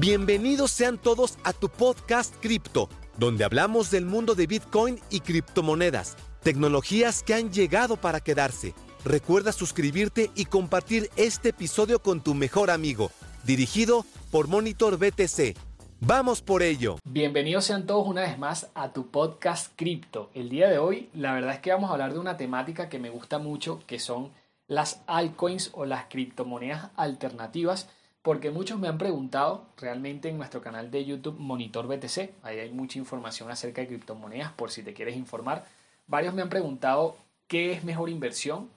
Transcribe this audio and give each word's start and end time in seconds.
Bienvenidos 0.00 0.70
sean 0.70 0.96
todos 0.96 1.36
a 1.44 1.52
tu 1.52 1.68
podcast 1.68 2.34
Cripto, 2.40 2.88
donde 3.18 3.44
hablamos 3.44 3.90
del 3.90 4.06
mundo 4.06 4.34
de 4.34 4.46
Bitcoin 4.46 4.98
y 5.10 5.20
criptomonedas, 5.20 6.16
tecnologías 6.42 7.22
que 7.22 7.34
han 7.34 7.52
llegado 7.52 7.98
para 7.98 8.20
quedarse. 8.20 8.72
Recuerda 9.04 9.52
suscribirte 9.52 10.30
y 10.34 10.46
compartir 10.46 11.10
este 11.16 11.50
episodio 11.50 12.00
con 12.00 12.22
tu 12.22 12.32
mejor 12.32 12.70
amigo, 12.70 13.10
dirigido 13.44 14.06
por 14.30 14.48
Monitor 14.48 14.96
BTC. 14.96 15.54
Vamos 16.00 16.40
por 16.40 16.62
ello. 16.62 16.96
Bienvenidos 17.04 17.66
sean 17.66 17.86
todos 17.86 18.08
una 18.08 18.22
vez 18.22 18.38
más 18.38 18.70
a 18.74 18.94
tu 18.94 19.08
podcast 19.10 19.70
Cripto. 19.76 20.30
El 20.32 20.48
día 20.48 20.70
de 20.70 20.78
hoy, 20.78 21.10
la 21.12 21.34
verdad 21.34 21.52
es 21.52 21.60
que 21.60 21.72
vamos 21.72 21.90
a 21.90 21.92
hablar 21.92 22.14
de 22.14 22.20
una 22.20 22.38
temática 22.38 22.88
que 22.88 22.98
me 22.98 23.10
gusta 23.10 23.38
mucho, 23.38 23.82
que 23.86 23.98
son 23.98 24.30
las 24.66 25.02
altcoins 25.06 25.68
o 25.74 25.84
las 25.84 26.06
criptomonedas 26.06 26.88
alternativas 26.96 27.86
porque 28.22 28.50
muchos 28.50 28.78
me 28.78 28.88
han 28.88 28.98
preguntado 28.98 29.66
realmente 29.76 30.28
en 30.28 30.36
nuestro 30.36 30.60
canal 30.60 30.90
de 30.90 31.04
YouTube 31.04 31.38
Monitor 31.38 31.86
BTC, 31.86 32.30
ahí 32.42 32.58
hay 32.58 32.70
mucha 32.70 32.98
información 32.98 33.50
acerca 33.50 33.80
de 33.80 33.88
criptomonedas 33.88 34.52
por 34.52 34.70
si 34.70 34.82
te 34.82 34.92
quieres 34.92 35.16
informar. 35.16 35.64
Varios 36.06 36.34
me 36.34 36.42
han 36.42 36.50
preguntado 36.50 37.16
qué 37.46 37.72
es 37.72 37.84
mejor 37.84 38.10
inversión, 38.10 38.68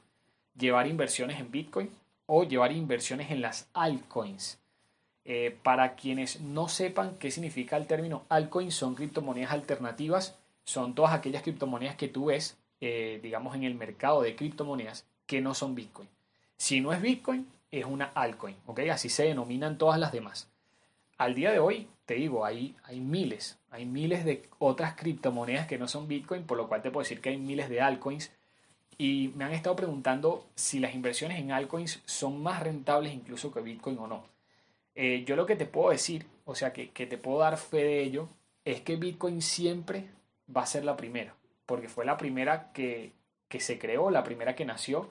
llevar 0.57 0.87
inversiones 0.87 1.39
en 1.39 1.51
Bitcoin 1.51 1.89
o 2.25 2.43
llevar 2.43 2.71
inversiones 2.71 3.31
en 3.31 3.41
las 3.41 3.67
altcoins. 3.73 4.59
Eh, 5.25 5.57
para 5.63 5.95
quienes 5.95 6.41
no 6.41 6.67
sepan 6.67 7.15
qué 7.17 7.31
significa 7.31 7.77
el 7.77 7.87
término 7.87 8.23
altcoin, 8.29 8.71
son 8.71 8.95
criptomonedas 8.95 9.51
alternativas, 9.51 10.37
son 10.63 10.95
todas 10.95 11.13
aquellas 11.13 11.43
criptomonedas 11.43 11.95
que 11.95 12.07
tú 12.07 12.25
ves, 12.25 12.57
eh, 12.81 13.19
digamos, 13.23 13.55
en 13.55 13.63
el 13.63 13.75
mercado 13.75 14.21
de 14.21 14.35
criptomonedas 14.35 15.05
que 15.25 15.41
no 15.41 15.53
son 15.53 15.75
Bitcoin. 15.75 16.09
Si 16.57 16.81
no 16.81 16.93
es 16.93 17.01
Bitcoin, 17.01 17.47
es 17.79 17.85
una 17.85 18.05
altcoin, 18.13 18.55
¿ok? 18.67 18.81
Así 18.91 19.09
se 19.09 19.23
denominan 19.23 19.79
todas 19.79 19.99
las 19.99 20.11
demás. 20.11 20.47
Al 21.17 21.33
día 21.33 21.51
de 21.51 21.59
hoy, 21.59 21.87
te 22.05 22.13
digo, 22.13 22.45
hay, 22.45 22.75
hay 22.83 22.99
miles, 22.99 23.57
hay 23.71 23.85
miles 23.85 24.25
de 24.25 24.47
otras 24.59 24.95
criptomonedas 24.95 25.65
que 25.65 25.79
no 25.79 25.87
son 25.87 26.07
Bitcoin, 26.07 26.43
por 26.43 26.57
lo 26.57 26.67
cual 26.67 26.83
te 26.83 26.91
puedo 26.91 27.03
decir 27.03 27.19
que 27.19 27.29
hay 27.29 27.37
miles 27.37 27.69
de 27.69 27.81
altcoins. 27.81 28.31
Y 28.99 29.33
me 29.35 29.43
han 29.43 29.53
estado 29.53 29.75
preguntando 29.75 30.45
si 30.53 30.79
las 30.79 30.93
inversiones 30.93 31.39
en 31.39 31.51
altcoins 31.51 32.03
son 32.05 32.43
más 32.43 32.61
rentables 32.61 33.11
incluso 33.11 33.51
que 33.51 33.61
Bitcoin 33.61 33.97
o 33.97 34.07
no. 34.07 34.23
Eh, 34.93 35.23
yo 35.25 35.35
lo 35.35 35.47
que 35.47 35.55
te 35.55 35.65
puedo 35.65 35.89
decir, 35.89 36.27
o 36.45 36.53
sea, 36.53 36.73
que, 36.73 36.91
que 36.91 37.07
te 37.07 37.17
puedo 37.17 37.39
dar 37.39 37.57
fe 37.57 37.77
de 37.77 38.03
ello, 38.03 38.27
es 38.65 38.81
que 38.81 38.97
Bitcoin 38.97 39.41
siempre 39.41 40.05
va 40.55 40.61
a 40.61 40.67
ser 40.67 40.85
la 40.85 40.95
primera, 40.95 41.33
porque 41.65 41.89
fue 41.89 42.05
la 42.05 42.17
primera 42.17 42.71
que, 42.71 43.13
que 43.47 43.59
se 43.59 43.79
creó, 43.79 44.11
la 44.11 44.23
primera 44.23 44.55
que 44.55 44.65
nació 44.65 45.09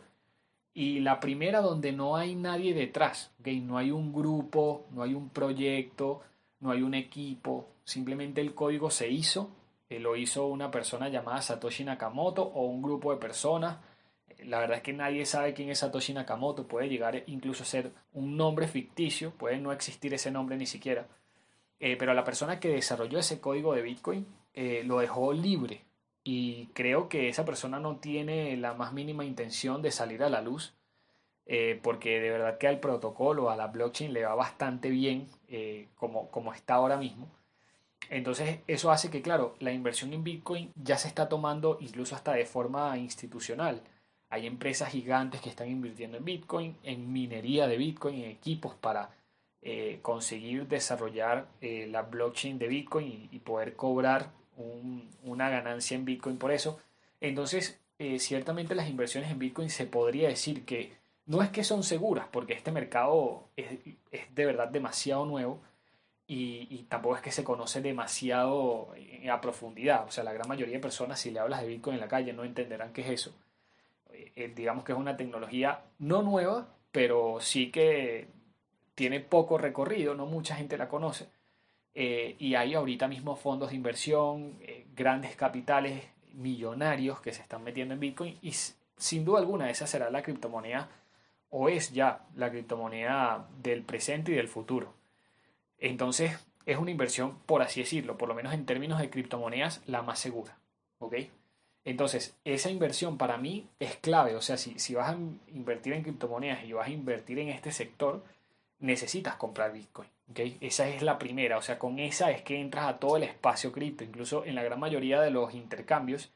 y 0.75 1.01
la 1.01 1.21
primera 1.21 1.61
donde 1.61 1.93
no 1.93 2.17
hay 2.17 2.35
nadie 2.35 2.75
detrás, 2.75 3.31
no 3.45 3.77
hay 3.77 3.91
un 3.91 4.13
grupo, 4.13 4.87
no 4.93 5.03
hay 5.03 5.15
un 5.15 5.29
proyecto, 5.29 6.23
no 6.61 6.71
hay 6.71 6.83
un 6.83 6.95
equipo, 6.95 7.69
simplemente 7.85 8.41
el 8.41 8.55
código 8.55 8.91
se 8.91 9.11
hizo, 9.11 9.51
eh, 9.91 9.99
lo 9.99 10.17
hizo 10.17 10.47
una 10.47 10.71
persona 10.71 11.09
llamada 11.09 11.43
Satoshi 11.43 11.85
Nakamoto 11.85 12.43
o 12.43 12.65
un 12.67 12.81
grupo 12.81 13.13
de 13.13 13.19
personas. 13.19 13.79
La 14.45 14.59
verdad 14.59 14.79
es 14.79 14.83
que 14.83 14.93
nadie 14.93 15.27
sabe 15.27 15.53
quién 15.53 15.69
es 15.69 15.81
Satoshi 15.81 16.15
Nakamoto, 16.15 16.67
puede 16.67 16.89
llegar 16.89 17.23
incluso 17.27 17.63
a 17.63 17.67
ser 17.67 17.93
un 18.15 18.37
nombre 18.37 18.67
ficticio, 18.67 19.33
puede 19.33 19.59
no 19.59 19.73
existir 19.73 20.15
ese 20.15 20.31
nombre 20.31 20.57
ni 20.57 20.67
siquiera. 20.67 21.07
Eh, 21.79 21.97
pero 21.97 22.15
la 22.15 22.25
persona 22.25 22.59
que 22.59 22.69
desarrolló 22.69 23.19
ese 23.19 23.41
código 23.41 23.75
de 23.75 23.83
Bitcoin 23.83 24.27
eh, 24.55 24.83
lo 24.85 25.01
dejó 25.01 25.33
libre, 25.33 25.83
y 26.25 26.67
creo 26.75 27.09
que 27.09 27.29
esa 27.29 27.45
persona 27.45 27.81
no 27.81 27.97
tiene 27.97 28.57
la 28.57 28.75
más 28.75 28.93
mínima 28.93 29.25
intención 29.25 29.83
de 29.83 29.91
salir 29.91 30.23
a 30.23 30.29
la 30.29 30.43
luz 30.43 30.75
eh, 31.47 31.81
porque 31.83 32.21
de 32.21 32.31
verdad 32.31 32.59
que 32.59 32.69
al 32.69 32.81
protocolo, 32.81 33.51
a 33.51 33.57
la 33.57 33.67
blockchain 33.67 34.13
le 34.13 34.25
va 34.25 34.35
bastante 34.35 34.91
bien 34.91 35.29
eh, 35.49 35.89
como, 35.97 36.31
como 36.31 36.53
está 36.53 36.75
ahora 36.75 36.97
mismo. 36.97 37.29
Entonces 38.11 38.61
eso 38.67 38.91
hace 38.91 39.11
que, 39.11 39.23
claro, 39.23 39.55
la 39.61 39.73
inversión 39.73 40.13
en 40.13 40.25
Bitcoin 40.25 40.73
ya 40.77 40.99
se 40.99 41.09
está 41.09 41.29
tomando 41.29 41.79
incluso 41.81 42.15
hasta 42.15 42.33
de 42.33 42.47
forma 42.47 42.97
institucional. 42.99 43.83
Hay 44.29 44.47
empresas 44.47 44.91
gigantes 44.91 45.41
que 45.41 45.51
están 45.51 45.69
invirtiendo 45.69 46.19
en 46.19 46.25
Bitcoin, 46.25 46.77
en 46.85 47.13
minería 47.13 47.67
de 47.67 47.77
Bitcoin, 47.77 48.23
en 48.23 48.31
equipos 48.31 48.75
para 48.75 49.11
eh, 49.63 49.99
conseguir 50.03 50.67
desarrollar 50.69 51.49
la 51.61 52.03
blockchain 52.03 52.59
de 52.59 52.69
Bitcoin 52.69 53.29
y 53.31 53.39
poder 53.41 53.77
cobrar 53.77 54.31
una 55.25 55.49
ganancia 55.51 55.97
en 55.97 56.05
Bitcoin 56.05 56.39
por 56.39 56.53
eso. 56.53 56.81
Entonces, 57.21 57.81
eh, 57.99 58.19
ciertamente 58.19 58.75
las 58.75 58.89
inversiones 58.89 59.31
en 59.31 59.39
Bitcoin 59.39 59.71
se 59.71 59.87
podría 59.87 60.29
decir 60.29 60.65
que 60.65 60.93
no 61.27 61.43
es 61.43 61.51
que 61.51 61.65
son 61.65 61.83
seguras, 61.83 62.27
porque 62.33 62.53
este 62.55 62.73
mercado 62.73 63.49
es, 63.57 63.79
de 64.35 64.47
verdad 64.47 64.69
demasiado 64.69 65.25
nuevo 65.25 65.61
y, 66.27 66.87
tampoco 66.89 67.17
es 67.17 67.23
que 67.23 67.31
se 67.31 67.45
conoce 67.45 67.83
demasiado 67.83 68.95
a 69.31 69.41
profundidad. 69.41 70.07
O 70.07 70.11
sea, 70.11 70.25
la 70.25 70.33
gran 70.33 70.49
mayoría 70.49 70.77
de 70.77 70.81
personas, 70.81 71.21
si 71.21 71.31
le 71.31 71.41
hablas 71.41 71.61
de 71.61 71.69
Bitcoin 71.69 71.95
en 71.95 72.01
la 72.01 72.09
calle, 72.09 72.33
no 72.33 72.45
entenderán 72.45 72.93
qué 72.93 73.03
es 73.03 73.11
eso. 73.11 73.35
Eh, 74.13 74.33
eh, 74.37 74.53
digamos 74.55 74.85
que 74.85 74.93
es 74.93 74.99
una 74.99 75.17
tecnología 75.17 75.83
no 75.99 76.23
nueva, 76.23 76.69
pero 76.91 77.39
sí 77.41 77.71
que 77.71 78.29
tiene 78.95 79.21
poco 79.21 79.59
recorrido, 79.59 80.15
no 80.15 80.27
mucha 80.27 80.57
gente 80.57 80.79
la 80.79 80.89
conoce 80.89 81.29
eh, 81.95 82.37
y 82.39 82.55
hay 82.55 82.75
ahorita 82.75 83.09
mismo 83.09 83.37
fondos 83.37 83.71
de 83.71 83.77
inversión, 83.77 84.57
eh, 84.61 84.87
grandes 84.95 85.37
capitales 85.37 86.03
millonarios 86.33 87.21
que 87.21 87.33
se 87.33 87.43
están 87.43 87.63
metiendo 87.63 87.95
en 87.95 88.01
Bitcoin 88.01 88.39
y 88.41 88.53
sin 88.97 89.25
duda 89.25 89.39
alguna 89.39 89.71
esa 89.71 89.87
será 89.87 90.11
la 90.11 90.23
criptomoneda 90.23 90.89
o 91.51 91.69
es 91.69 91.93
ya 91.93 92.25
la 92.35 92.51
criptomoneda 92.51 93.47
del 93.63 93.83
presente 93.83 94.33
y 94.33 94.37
del 94.37 94.49
futuro. 94.49 94.95
Entonces 95.79 96.39
es 96.65 96.79
una 96.79 96.91
inversión, 96.91 97.39
por 97.45 97.61
así 97.63 97.81
decirlo, 97.81 98.17
por 98.17 98.29
lo 98.29 98.35
menos 98.35 98.55
en 98.55 98.65
términos 98.65 99.01
de 99.01 99.11
criptomonedas, 99.11 99.83
la 99.87 100.03
más 100.03 100.19
segura. 100.19 100.57
¿Ok? 100.99 101.15
Entonces, 101.85 102.37
esa 102.45 102.71
inversión 102.71 103.19
para 103.19 103.37
mí 103.37 103.69
es 103.81 103.97
clave. 103.97 104.37
O 104.37 104.41
sea, 104.41 104.57
si, 104.57 104.79
si 104.79 104.95
vas 104.95 105.11
a 105.11 105.19
invertir 105.49 105.93
en 105.95 106.03
criptomonedas 106.03 106.65
y 106.65 106.73
vas 106.73 106.87
a 106.87 106.93
invertir 106.93 107.41
en 107.41 107.49
este 107.49 107.73
sector, 107.73 108.23
necesitas 108.83 109.37
comprar 109.37 109.73
Bitcoin. 109.73 110.09
¿okay? 110.31 110.59
Esa 110.61 110.89
es 110.89 111.01
la 111.03 111.19
primera, 111.19 111.57
o 111.57 111.63
sea, 111.63 111.79
con 111.79 111.99
esa 111.99 112.31
es 112.31 112.43
que 112.43 112.61
entras 112.61 112.87
a 112.87 112.99
todo 112.99 113.17
el 113.17 113.23
espacio 113.23 113.73
cripto, 113.73 114.05
incluso 114.05 114.45
en 114.45 114.55
la 114.55 114.63
gran 114.63 114.79
mayoría 114.79 115.21
de 115.23 115.31
los 115.31 115.55
intercambios. 115.55 116.31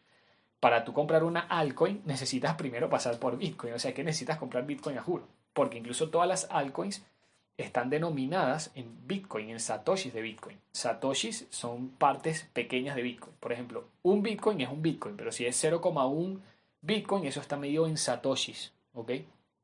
Para 0.61 0.85
tú 0.85 0.95
comprar 0.95 1.23
una 1.23 1.41
altcoin 1.41 2.01
necesitas 2.07 2.55
primero 2.55 2.89
pasar 2.89 3.19
por 3.19 3.37
Bitcoin, 3.37 3.75
o 3.75 3.79
sea 3.79 3.93
que 3.93 4.03
necesitas 4.03 4.39
comprar 4.39 4.65
Bitcoin 4.65 4.97
a 4.97 5.03
juro, 5.03 5.29
porque 5.53 5.77
incluso 5.77 6.09
todas 6.09 6.27
las 6.27 6.49
altcoins 6.51 7.05
están 7.59 7.91
denominadas 7.91 8.71
en 8.75 9.07
Bitcoin, 9.07 9.51
en 9.51 9.61
satoshis 9.61 10.13
de 10.13 10.23
Bitcoin. 10.23 10.59
Satoshis 10.73 11.47
son 11.51 11.91
partes 11.91 12.49
pequeñas 12.53 12.97
de 12.97 13.03
Bitcoin. 13.03 13.35
Por 13.41 13.53
ejemplo, 13.53 13.89
un 14.03 14.23
Bitcoin 14.23 14.61
es 14.61 14.69
un 14.69 14.83
Bitcoin, 14.83 15.17
pero 15.17 15.33
si 15.33 15.47
es 15.47 15.63
0,1 15.63 16.41
Bitcoin, 16.81 17.27
eso 17.27 17.41
está 17.41 17.57
medido 17.57 17.87
en 17.87 17.97
satoshis, 17.97 18.73
¿ok? 18.93 19.13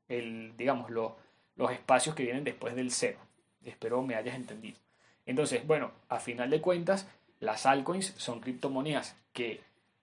El, 0.08 0.56
digamos, 0.56 0.90
lo, 0.90 1.16
los 1.56 1.70
espacios 1.70 2.14
que 2.14 2.24
vienen 2.24 2.44
después 2.44 2.74
del 2.74 2.90
cero. 2.90 3.18
Espero 3.64 4.02
me 4.02 4.14
hayas 4.14 4.34
entendido. 4.34 4.78
Entonces, 5.26 5.66
bueno, 5.66 5.92
a 6.08 6.18
final 6.18 6.50
de 6.50 6.60
cuentas, 6.60 7.06
las 7.40 7.66
altcoins 7.66 8.14
son 8.16 8.40
criptomonedas 8.40 9.16
que 9.32 9.60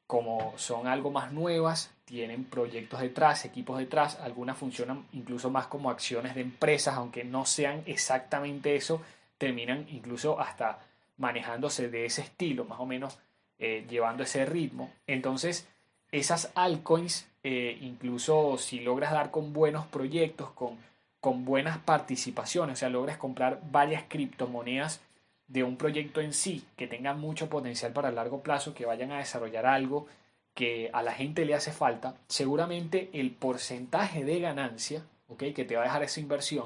como 0.09 0.57
son 0.57 0.87
algo 0.87 1.11
más 1.11 1.31
nuevas, 1.31 1.93
tienen 2.03 2.43
proyectos 2.43 2.99
detrás, 2.99 3.45
equipos 3.45 3.77
detrás, 3.77 4.17
algunas 4.19 4.57
funcionan 4.57 5.05
incluso 5.13 5.51
más 5.51 5.67
como 5.67 5.91
acciones 5.91 6.33
de 6.33 6.41
empresas, 6.41 6.95
aunque 6.95 7.23
no 7.23 7.45
sean 7.45 7.83
exactamente 7.85 8.75
eso, 8.75 9.03
terminan 9.37 9.85
incluso 9.89 10.39
hasta 10.39 10.79
manejándose 11.17 11.89
de 11.89 12.05
ese 12.05 12.21
estilo, 12.23 12.65
más 12.65 12.79
o 12.79 12.87
menos 12.87 13.19
eh, 13.59 13.85
llevando 13.87 14.23
ese 14.23 14.47
ritmo. 14.47 14.91
Entonces, 15.05 15.67
esas 16.11 16.51
altcoins, 16.55 17.27
eh, 17.43 17.77
incluso 17.81 18.57
si 18.57 18.79
logras 18.79 19.11
dar 19.11 19.29
con 19.29 19.53
buenos 19.53 19.85
proyectos, 19.85 20.49
con 20.53 20.75
con 21.19 21.45
buenas 21.45 21.77
participaciones, 21.79 22.73
o 22.73 22.79
sea, 22.79 22.89
logras 22.89 23.17
comprar 23.17 23.61
varias 23.71 24.03
criptomonedas 24.07 25.01
de 25.47 25.63
un 25.63 25.77
proyecto 25.77 26.21
en 26.21 26.33
sí 26.33 26.63
que 26.77 26.87
tenga 26.87 27.13
mucho 27.13 27.49
potencial 27.49 27.91
para 27.91 28.11
largo 28.11 28.41
plazo, 28.41 28.73
que 28.73 28.85
vayan 28.85 29.11
a 29.11 29.17
desarrollar 29.17 29.65
algo 29.65 30.07
que 30.53 30.89
a 30.93 31.01
la 31.03 31.13
gente 31.13 31.45
le 31.45 31.55
hace 31.55 31.71
falta, 31.71 32.15
seguramente 32.27 33.09
el 33.13 33.31
porcentaje 33.31 34.23
de 34.23 34.39
ganancia 34.39 35.03
¿okay? 35.27 35.53
que 35.53 35.65
te 35.65 35.75
va 35.75 35.81
a 35.81 35.85
dejar 35.85 36.03
esa 36.03 36.19
inversión 36.19 36.65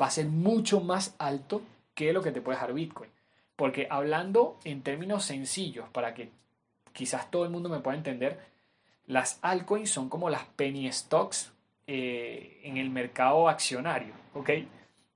va 0.00 0.06
a 0.06 0.10
ser 0.10 0.26
mucho 0.26 0.80
más 0.80 1.14
alto 1.18 1.62
que 1.94 2.12
lo 2.12 2.22
que 2.22 2.32
te 2.32 2.40
puede 2.40 2.56
dejar 2.56 2.74
Bitcoin. 2.74 3.10
Porque 3.56 3.86
hablando 3.90 4.58
en 4.64 4.82
términos 4.82 5.24
sencillos, 5.24 5.88
para 5.90 6.14
que 6.14 6.30
quizás 6.92 7.30
todo 7.30 7.44
el 7.44 7.50
mundo 7.50 7.68
me 7.68 7.80
pueda 7.80 7.96
entender, 7.96 8.40
las 9.06 9.38
altcoins 9.42 9.90
son 9.90 10.08
como 10.08 10.30
las 10.30 10.44
penny 10.56 10.90
stocks 10.90 11.51
eh, 11.86 12.60
en 12.64 12.76
el 12.76 12.90
mercado 12.90 13.48
accionario, 13.48 14.14
¿ok? 14.34 14.50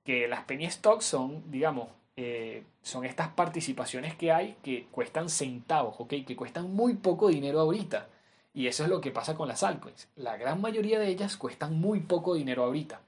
Que 0.03 0.27
las 0.27 0.43
penny 0.45 0.69
stocks 0.69 1.05
son, 1.05 1.49
digamos, 1.49 1.89
eh, 2.15 2.63
son 2.81 3.05
estas 3.05 3.29
participaciones 3.29 4.15
que 4.15 4.31
hay 4.31 4.57
que 4.63 4.87
cuestan 4.91 5.29
centavos, 5.29 5.95
¿ok? 5.99 6.13
Que 6.25 6.35
cuestan 6.35 6.73
muy 6.73 6.95
poco 6.95 7.29
dinero 7.29 7.59
ahorita. 7.59 8.09
Y 8.53 8.67
eso 8.67 8.83
es 8.83 8.89
lo 8.89 9.01
que 9.01 9.11
pasa 9.11 9.35
con 9.35 9.47
las 9.47 9.63
altcoins. 9.63 10.09
La 10.15 10.35
gran 10.35 10.59
mayoría 10.59 10.99
de 10.99 11.09
ellas 11.09 11.37
cuestan 11.37 11.79
muy 11.79 11.99
poco 11.99 12.33
dinero 12.33 12.63
ahorita. 12.63 13.01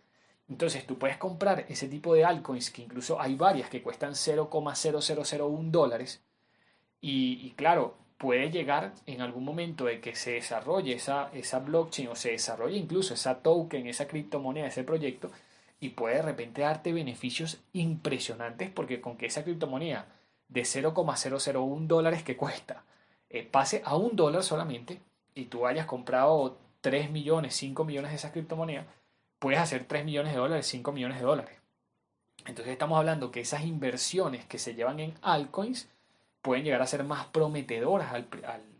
Entonces 0.47 0.85
tú 0.85 0.97
puedes 0.97 1.17
comprar 1.17 1.65
ese 1.69 1.87
tipo 1.87 2.13
de 2.13 2.25
altcoins, 2.25 2.71
que 2.71 2.83
incluso 2.83 3.19
hay 3.19 3.35
varias 3.35 3.69
que 3.69 3.81
cuestan 3.81 4.13
0,0001 4.13 5.71
dólares. 5.71 6.23
Y, 7.01 7.39
y, 7.43 7.51
claro, 7.51 7.97
puede 8.19 8.51
llegar 8.51 8.93
en 9.05 9.21
algún 9.21 9.45
momento 9.45 9.85
de 9.85 10.01
que 10.01 10.13
se 10.13 10.33
desarrolle 10.33 10.93
esa, 10.93 11.31
esa 11.33 11.59
blockchain 11.59 12.09
o 12.09 12.15
se 12.15 12.31
desarrolle 12.31 12.77
incluso 12.77 13.13
esa 13.13 13.41
token, 13.41 13.87
esa 13.87 14.09
criptomoneda, 14.09 14.67
ese 14.67 14.83
proyecto, 14.83 15.31
y 15.79 15.89
puede 15.91 16.17
de 16.17 16.23
repente 16.23 16.61
darte 16.61 16.91
beneficios 16.91 17.61
impresionantes 17.71 18.69
porque 18.69 18.99
con 18.99 19.15
que 19.15 19.25
esa 19.25 19.45
criptomoneda 19.45 20.05
de 20.49 20.65
0,001 20.65 21.87
dólares 21.87 22.21
que 22.21 22.35
cuesta 22.35 22.83
eh, 23.29 23.47
pase 23.49 23.81
a 23.85 23.95
un 23.95 24.17
dólar 24.17 24.43
solamente 24.43 24.99
y 25.33 25.45
tú 25.45 25.65
hayas 25.65 25.85
comprado 25.85 26.57
3 26.81 27.11
millones, 27.11 27.55
5 27.55 27.85
millones 27.85 28.11
de 28.11 28.17
esas 28.17 28.33
criptomonedas, 28.33 28.85
puedes 29.39 29.61
hacer 29.61 29.85
3 29.85 30.03
millones 30.03 30.33
de 30.33 30.39
dólares, 30.39 30.67
5 30.67 30.91
millones 30.91 31.19
de 31.19 31.25
dólares. 31.25 31.57
Entonces 32.45 32.73
estamos 32.73 32.97
hablando 32.97 33.31
que 33.31 33.39
esas 33.39 33.63
inversiones 33.63 34.43
que 34.45 34.59
se 34.59 34.75
llevan 34.75 34.99
en 34.99 35.13
altcoins 35.21 35.87
pueden 36.41 36.63
llegar 36.63 36.81
a 36.81 36.87
ser 36.87 37.03
más 37.03 37.25
prometedoras 37.27 38.13
al, 38.13 38.27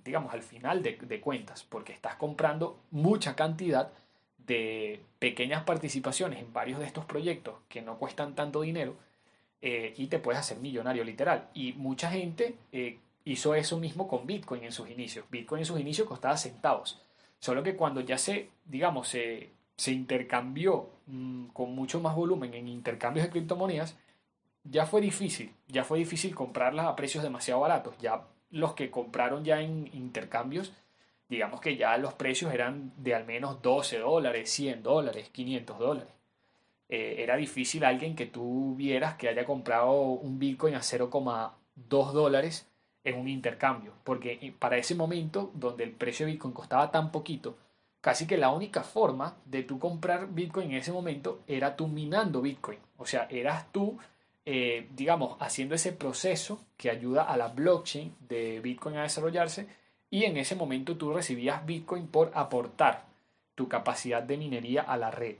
digamos, 0.03 0.33
al 0.33 0.43
final 0.43 0.81
de, 0.81 0.97
de, 1.01 1.21
cuentas, 1.21 1.63
porque 1.63 1.93
estás 1.93 2.15
comprando 2.15 2.79
mucha 2.91 3.35
cantidad 3.35 3.91
de 4.37 5.01
pequeñas 5.19 5.63
participaciones 5.63 6.39
en 6.39 6.51
varios 6.53 6.79
de 6.79 6.85
estos 6.85 7.05
proyectos 7.05 7.55
que 7.67 7.81
no 7.81 7.97
cuestan 7.97 8.35
tanto 8.35 8.61
dinero 8.61 8.95
eh, 9.61 9.93
y 9.97 10.07
te 10.07 10.19
puedes 10.19 10.39
hacer 10.39 10.57
millonario 10.59 11.03
literal. 11.03 11.49
Y 11.53 11.73
mucha 11.73 12.09
gente 12.09 12.55
eh, 12.71 12.99
hizo 13.25 13.55
eso 13.55 13.77
mismo 13.77 14.07
con 14.07 14.25
Bitcoin 14.25 14.63
en 14.63 14.71
sus 14.71 14.89
inicios. 14.89 15.25
Bitcoin 15.29 15.59
en 15.59 15.65
sus 15.65 15.79
inicios 15.79 16.07
costaba 16.07 16.37
centavos. 16.37 17.01
Solo 17.39 17.63
que 17.63 17.75
cuando 17.75 18.01
ya 18.01 18.17
se, 18.17 18.49
digamos, 18.65 19.07
se, 19.09 19.51
se 19.75 19.91
intercambió 19.91 20.89
mmm, 21.07 21.47
con 21.47 21.73
mucho 21.75 21.99
más 21.99 22.15
volumen 22.15 22.53
en 22.53 22.67
intercambios 22.67 23.25
de 23.25 23.31
criptomonedas, 23.31 23.97
ya 24.63 24.85
fue 24.85 25.01
difícil, 25.01 25.53
ya 25.67 25.83
fue 25.83 25.99
difícil 25.99 26.35
comprarlas 26.35 26.87
a 26.87 26.95
precios 26.95 27.23
demasiado 27.23 27.61
baratos. 27.61 27.97
Ya 27.99 28.23
los 28.51 28.73
que 28.73 28.91
compraron 28.91 29.43
ya 29.43 29.61
en 29.61 29.89
intercambios, 29.93 30.73
digamos 31.27 31.61
que 31.61 31.77
ya 31.77 31.97
los 31.97 32.13
precios 32.13 32.53
eran 32.53 32.91
de 32.97 33.15
al 33.15 33.25
menos 33.25 33.61
12 33.61 33.99
dólares, 33.99 34.49
100 34.49 34.83
dólares, 34.83 35.29
500 35.29 35.79
dólares. 35.79 36.13
Eh, 36.89 37.17
era 37.19 37.35
difícil 37.35 37.83
alguien 37.83 38.15
que 38.15 38.25
tú 38.25 38.75
vieras 38.75 39.15
que 39.15 39.29
haya 39.29 39.45
comprado 39.45 39.91
un 39.93 40.39
Bitcoin 40.39 40.73
a 40.73 40.79
0,2 40.79 42.11
dólares 42.11 42.67
en 43.03 43.17
un 43.17 43.27
intercambio, 43.27 43.93
porque 44.03 44.53
para 44.57 44.77
ese 44.77 44.95
momento 44.95 45.51
donde 45.53 45.83
el 45.83 45.91
precio 45.91 46.25
de 46.25 46.33
Bitcoin 46.33 46.53
costaba 46.53 46.91
tan 46.91 47.11
poquito, 47.11 47.57
casi 48.01 48.27
que 48.27 48.37
la 48.37 48.49
única 48.49 48.83
forma 48.83 49.37
de 49.45 49.63
tú 49.63 49.79
comprar 49.79 50.27
Bitcoin 50.33 50.71
en 50.71 50.77
ese 50.77 50.91
momento 50.91 51.41
era 51.47 51.75
tú 51.75 51.87
minando 51.87 52.41
Bitcoin, 52.41 52.79
o 52.97 53.05
sea, 53.05 53.27
eras 53.29 53.71
tú 53.71 53.99
eh, 54.51 54.87
digamos, 54.95 55.37
haciendo 55.39 55.75
ese 55.75 55.91
proceso 55.91 56.59
que 56.75 56.89
ayuda 56.89 57.21
a 57.21 57.37
la 57.37 57.49
blockchain 57.49 58.15
de 58.27 58.59
Bitcoin 58.61 58.97
a 58.97 59.03
desarrollarse 59.03 59.67
y 60.09 60.23
en 60.23 60.37
ese 60.37 60.55
momento 60.55 60.97
tú 60.97 61.13
recibías 61.13 61.63
Bitcoin 61.67 62.07
por 62.07 62.31
aportar 62.33 63.05
tu 63.53 63.69
capacidad 63.69 64.23
de 64.23 64.37
minería 64.37 64.81
a 64.81 64.97
la 64.97 65.11
red. 65.11 65.35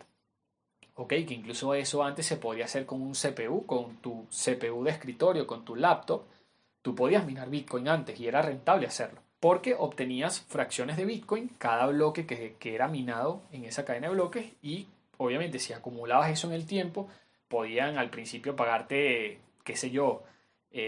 ¿Ok? 0.94 1.10
Que 1.10 1.34
incluso 1.34 1.74
eso 1.74 2.04
antes 2.04 2.28
se 2.28 2.38
podía 2.38 2.66
hacer 2.66 2.86
con 2.86 3.02
un 3.02 3.14
CPU, 3.14 3.66
con 3.66 3.96
tu 3.96 4.28
CPU 4.28 4.84
de 4.84 4.92
escritorio, 4.92 5.48
con 5.48 5.66
tu 5.66 5.76
laptop. 5.76 6.26
Tú 6.84 6.94
podías 6.94 7.26
minar 7.26 7.50
Bitcoin 7.50 7.88
antes 7.88 8.20
y 8.20 8.28
era 8.28 8.44
rentable 8.44 8.86
hacerlo. 8.86 9.22
Porque 9.40 9.74
obtenías 9.74 10.40
fracciones 10.40 10.98
de 10.98 11.06
Bitcoin 11.06 11.50
cada 11.58 11.88
bloque 11.88 12.28
que, 12.28 12.58
que 12.60 12.76
era 12.76 12.88
minado 12.88 13.42
en 13.52 13.66
esa 13.66 13.86
cadena 13.86 14.10
de 14.10 14.14
bloques 14.14 14.54
y 14.62 14.86
obviamente 15.18 15.58
si 15.58 15.74
acumulabas 15.74 16.30
eso 16.30 16.46
en 16.46 16.54
el 16.54 16.68
tiempo, 16.68 17.10
podían 17.50 17.98
al 17.98 18.10
principio 18.10 18.56
pagarte, 18.56 19.42
qué 19.66 19.76
sé 19.76 19.90
yo, 19.90 20.24
10 20.72 20.82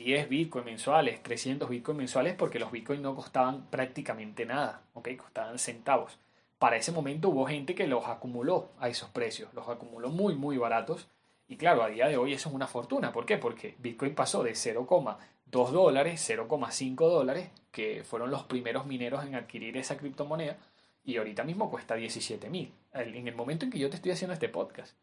eh, 0.00 0.26
bitcoins 0.28 0.64
mensuales, 0.64 1.22
300 1.22 1.68
bitcoins 1.68 1.98
mensuales, 1.98 2.34
porque 2.34 2.58
los 2.58 2.72
bitcoins 2.72 3.02
no 3.02 3.14
costaban 3.14 3.66
prácticamente 3.70 4.46
nada, 4.46 4.82
¿ok? 4.94 5.10
Costaban 5.16 5.58
centavos. 5.58 6.18
Para 6.58 6.76
ese 6.76 6.92
momento 6.92 7.28
hubo 7.28 7.46
gente 7.46 7.74
que 7.74 7.86
los 7.86 8.06
acumuló 8.06 8.70
a 8.80 8.88
esos 8.88 9.10
precios, 9.10 9.52
los 9.54 9.68
acumuló 9.68 10.08
muy, 10.08 10.34
muy 10.34 10.56
baratos. 10.56 11.08
Y 11.46 11.56
claro, 11.56 11.82
a 11.82 11.88
día 11.88 12.08
de 12.08 12.16
hoy 12.16 12.32
eso 12.32 12.48
es 12.48 12.54
una 12.54 12.66
fortuna. 12.66 13.12
¿Por 13.12 13.26
qué? 13.26 13.38
Porque 13.38 13.76
Bitcoin 13.78 14.14
pasó 14.14 14.42
de 14.42 14.52
0,2 14.52 15.70
dólares, 15.70 16.28
0,5 16.28 16.96
dólares, 16.96 17.50
que 17.70 18.02
fueron 18.02 18.30
los 18.30 18.42
primeros 18.44 18.86
mineros 18.86 19.24
en 19.24 19.34
adquirir 19.34 19.76
esa 19.76 19.96
criptomoneda, 19.96 20.58
y 21.04 21.16
ahorita 21.16 21.44
mismo 21.44 21.70
cuesta 21.70 21.94
17 21.94 22.50
mil. 22.50 22.72
En 22.92 23.28
el 23.28 23.34
momento 23.34 23.64
en 23.64 23.70
que 23.70 23.78
yo 23.78 23.88
te 23.88 23.96
estoy 23.96 24.12
haciendo 24.12 24.34
este 24.34 24.48
podcast. 24.48 24.94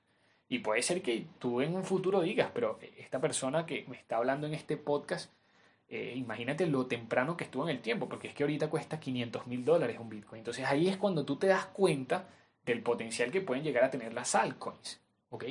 Y 0.47 0.59
puede 0.59 0.81
ser 0.81 1.01
que 1.01 1.25
tú 1.39 1.61
en 1.61 1.75
un 1.75 1.83
futuro 1.83 2.21
digas, 2.21 2.51
pero 2.53 2.79
esta 2.97 3.19
persona 3.19 3.65
que 3.65 3.85
me 3.87 3.97
está 3.97 4.17
hablando 4.17 4.45
en 4.45 4.53
este 4.53 4.77
podcast, 4.77 5.31
eh, 5.87 6.13
imagínate 6.15 6.67
lo 6.67 6.85
temprano 6.85 7.35
que 7.35 7.45
estuvo 7.45 7.67
en 7.67 7.75
el 7.75 7.81
tiempo, 7.81 8.07
porque 8.07 8.27
es 8.27 8.35
que 8.35 8.43
ahorita 8.43 8.69
cuesta 8.69 8.99
500 8.99 9.47
mil 9.47 9.65
dólares 9.65 9.99
un 9.99 10.09
Bitcoin. 10.09 10.39
Entonces 10.39 10.65
ahí 10.65 10.87
es 10.87 10.97
cuando 10.97 11.25
tú 11.25 11.37
te 11.37 11.47
das 11.47 11.65
cuenta 11.67 12.27
del 12.63 12.81
potencial 12.81 13.31
que 13.31 13.41
pueden 13.41 13.63
llegar 13.63 13.83
a 13.83 13.89
tener 13.89 14.13
las 14.13 14.35
altcoins. 14.35 15.01
¿ok? 15.29 15.45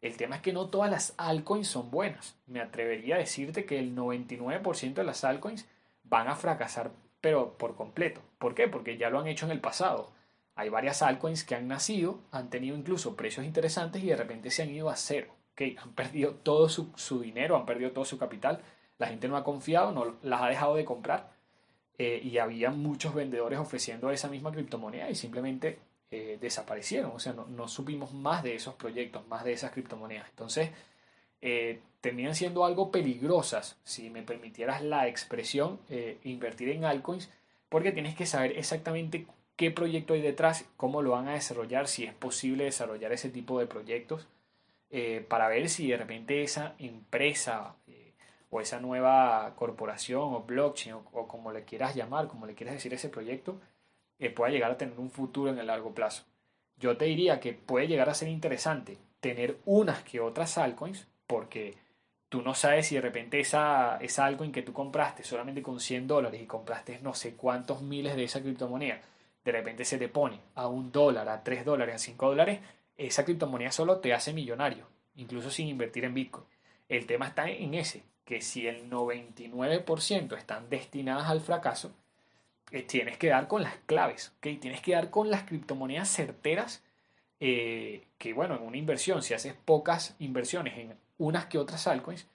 El 0.00 0.16
tema 0.16 0.36
es 0.36 0.42
que 0.42 0.52
no 0.52 0.68
todas 0.68 0.90
las 0.90 1.14
altcoins 1.16 1.66
son 1.66 1.90
buenas. 1.90 2.36
Me 2.46 2.60
atrevería 2.60 3.16
a 3.16 3.18
decirte 3.18 3.64
que 3.64 3.78
el 3.78 3.96
99% 3.96 4.94
de 4.94 5.04
las 5.04 5.24
altcoins 5.24 5.68
van 6.04 6.28
a 6.28 6.36
fracasar, 6.36 6.92
pero 7.20 7.56
por 7.58 7.74
completo. 7.76 8.20
¿Por 8.38 8.54
qué? 8.54 8.68
Porque 8.68 8.96
ya 8.96 9.10
lo 9.10 9.18
han 9.18 9.26
hecho 9.26 9.46
en 9.46 9.52
el 9.52 9.60
pasado. 9.60 10.12
Hay 10.56 10.70
varias 10.70 11.02
altcoins 11.02 11.44
que 11.44 11.54
han 11.54 11.68
nacido, 11.68 12.18
han 12.32 12.48
tenido 12.48 12.76
incluso 12.76 13.14
precios 13.14 13.44
interesantes 13.44 14.02
y 14.02 14.06
de 14.06 14.16
repente 14.16 14.50
se 14.50 14.62
han 14.62 14.70
ido 14.70 14.88
a 14.88 14.96
cero. 14.96 15.28
¿okay? 15.52 15.76
Han 15.82 15.92
perdido 15.92 16.32
todo 16.32 16.68
su, 16.70 17.20
dinero, 17.20 17.56
han 17.56 17.66
perdido 17.66 17.92
todo 17.92 18.06
su 18.06 18.18
capital. 18.18 18.62
La 18.98 19.06
gente 19.06 19.28
no 19.28 19.36
ha 19.36 19.44
confiado, 19.44 19.92
no 19.92 20.16
las 20.22 20.40
ha 20.40 20.48
dejado 20.48 20.74
de 20.76 20.86
comprar. 20.86 21.30
Eh, 21.98 22.20
y 22.24 22.38
había 22.38 22.70
muchos 22.70 23.14
vendedores 23.14 23.58
ofreciendo 23.58 24.10
esa 24.10 24.28
misma 24.28 24.50
criptomoneda 24.50 25.10
y 25.10 25.14
simplemente 25.14 25.78
eh, 26.10 26.38
desaparecieron. 26.40 27.12
O 27.14 27.18
sea, 27.18 27.34
no, 27.34 27.68
supimos 27.68 28.14
más 28.14 28.42
de 28.42 28.54
esos 28.54 28.74
proyectos, 28.74 29.26
más 29.28 29.44
de 29.44 29.52
esas 29.52 29.72
criptomonedas. 29.72 30.28
Entonces, 30.30 30.70
eh, 31.42 31.80
terminan 32.00 32.34
siendo 32.34 32.64
algo 32.64 32.90
peligrosas, 32.90 33.76
si 33.84 34.08
me 34.08 34.22
permitieras 34.22 34.82
la 34.82 35.06
expresión, 35.06 35.80
invertir 36.22 36.70
en 36.70 36.84
altcoins, 36.86 37.30
porque 37.68 37.92
tienes 37.92 38.14
que 38.14 38.24
saber 38.24 38.56
exactamente 38.56 39.26
qué 39.56 39.70
proyecto 39.70 40.14
hay 40.14 40.20
detrás, 40.20 40.66
cómo 40.76 41.02
lo 41.02 41.12
van 41.12 41.28
a 41.28 41.32
desarrollar, 41.34 41.88
si 41.88 42.04
es 42.04 42.14
posible 42.14 42.64
desarrollar 42.64 43.12
ese 43.12 43.30
tipo 43.30 43.58
de 43.58 43.66
proyectos, 43.66 44.28
eh, 44.90 45.24
para 45.28 45.48
ver 45.48 45.68
si 45.68 45.88
de 45.88 45.96
repente 45.96 46.42
esa 46.42 46.74
empresa 46.78 47.74
eh, 47.88 48.12
o 48.50 48.60
esa 48.60 48.80
nueva 48.80 49.54
corporación 49.56 50.34
o 50.34 50.42
blockchain 50.42 50.94
o, 50.94 51.26
como 51.26 51.52
le 51.52 51.64
quieras 51.64 51.96
llamar, 51.96 52.28
como 52.28 52.46
le 52.46 52.54
quieras 52.54 52.74
decir 52.74 52.94
ese 52.94 53.08
proyecto, 53.08 53.60
eh, 54.18 54.30
pueda 54.30 54.52
llegar 54.52 54.70
a 54.70 54.78
tener 54.78 54.98
un 54.98 55.10
futuro 55.10 55.50
en 55.50 55.58
el 55.58 55.66
largo 55.66 55.92
plazo. 55.92 56.24
Yo 56.78 56.96
te 56.96 57.06
diría 57.06 57.40
que 57.40 57.52
puede 57.54 57.88
llegar 57.88 58.08
a 58.08 58.14
ser 58.14 58.28
interesante 58.28 58.98
tener 59.20 59.58
unas 59.64 60.02
que 60.02 60.20
otras 60.20 60.58
altcoins, 60.58 61.08
porque 61.26 61.74
tú 62.28 62.42
no 62.42 62.54
sabes 62.54 62.86
si 62.86 62.94
de 62.94 63.00
repente 63.00 63.40
esa, 63.40 63.96
esa 64.00 64.26
altcoin 64.26 64.52
que 64.52 64.62
tú 64.62 64.72
compraste 64.72 65.24
solamente 65.24 65.62
con 65.62 65.80
100 65.80 66.06
dólares 66.06 66.40
y 66.40 66.46
compraste 66.46 67.00
no 67.02 67.14
sé 67.14 67.34
cuántos 67.34 67.82
miles 67.82 68.14
de 68.14 68.24
esa 68.24 68.40
criptomoneda, 68.42 69.00
de 69.46 69.52
repente 69.52 69.84
se 69.84 69.96
te 69.96 70.08
pone 70.08 70.40
a 70.56 70.66
un 70.66 70.90
dólar, 70.90 71.28
a 71.28 71.44
tres 71.44 71.64
dólares, 71.64 71.94
a 71.94 71.98
cinco 71.98 72.26
dólares, 72.26 72.58
esa 72.96 73.24
criptomoneda 73.24 73.70
solo 73.70 74.00
te 74.00 74.12
hace 74.12 74.32
millonario, 74.32 74.88
incluso 75.14 75.52
sin 75.52 75.68
invertir 75.68 76.04
en 76.04 76.14
Bitcoin. 76.14 76.44
El 76.88 77.06
tema 77.06 77.28
está 77.28 77.48
en 77.48 77.74
ese, 77.74 78.02
que 78.24 78.40
si 78.40 78.66
el 78.66 78.90
99% 78.90 80.36
están 80.36 80.68
destinadas 80.68 81.28
al 81.28 81.40
fracaso, 81.40 81.92
eh, 82.72 82.82
tienes 82.82 83.18
que 83.18 83.28
dar 83.28 83.46
con 83.46 83.62
las 83.62 83.76
claves, 83.86 84.32
¿okay? 84.38 84.56
tienes 84.56 84.80
que 84.80 84.92
dar 84.94 85.10
con 85.10 85.30
las 85.30 85.44
criptomonedas 85.44 86.08
certeras, 86.08 86.82
eh, 87.38 88.02
que 88.18 88.32
bueno, 88.32 88.56
en 88.56 88.62
una 88.62 88.78
inversión, 88.78 89.22
si 89.22 89.32
haces 89.32 89.54
pocas 89.54 90.16
inversiones 90.18 90.76
en 90.76 90.96
unas 91.18 91.46
que 91.46 91.58
otras 91.58 91.86
altcoins, 91.86 92.26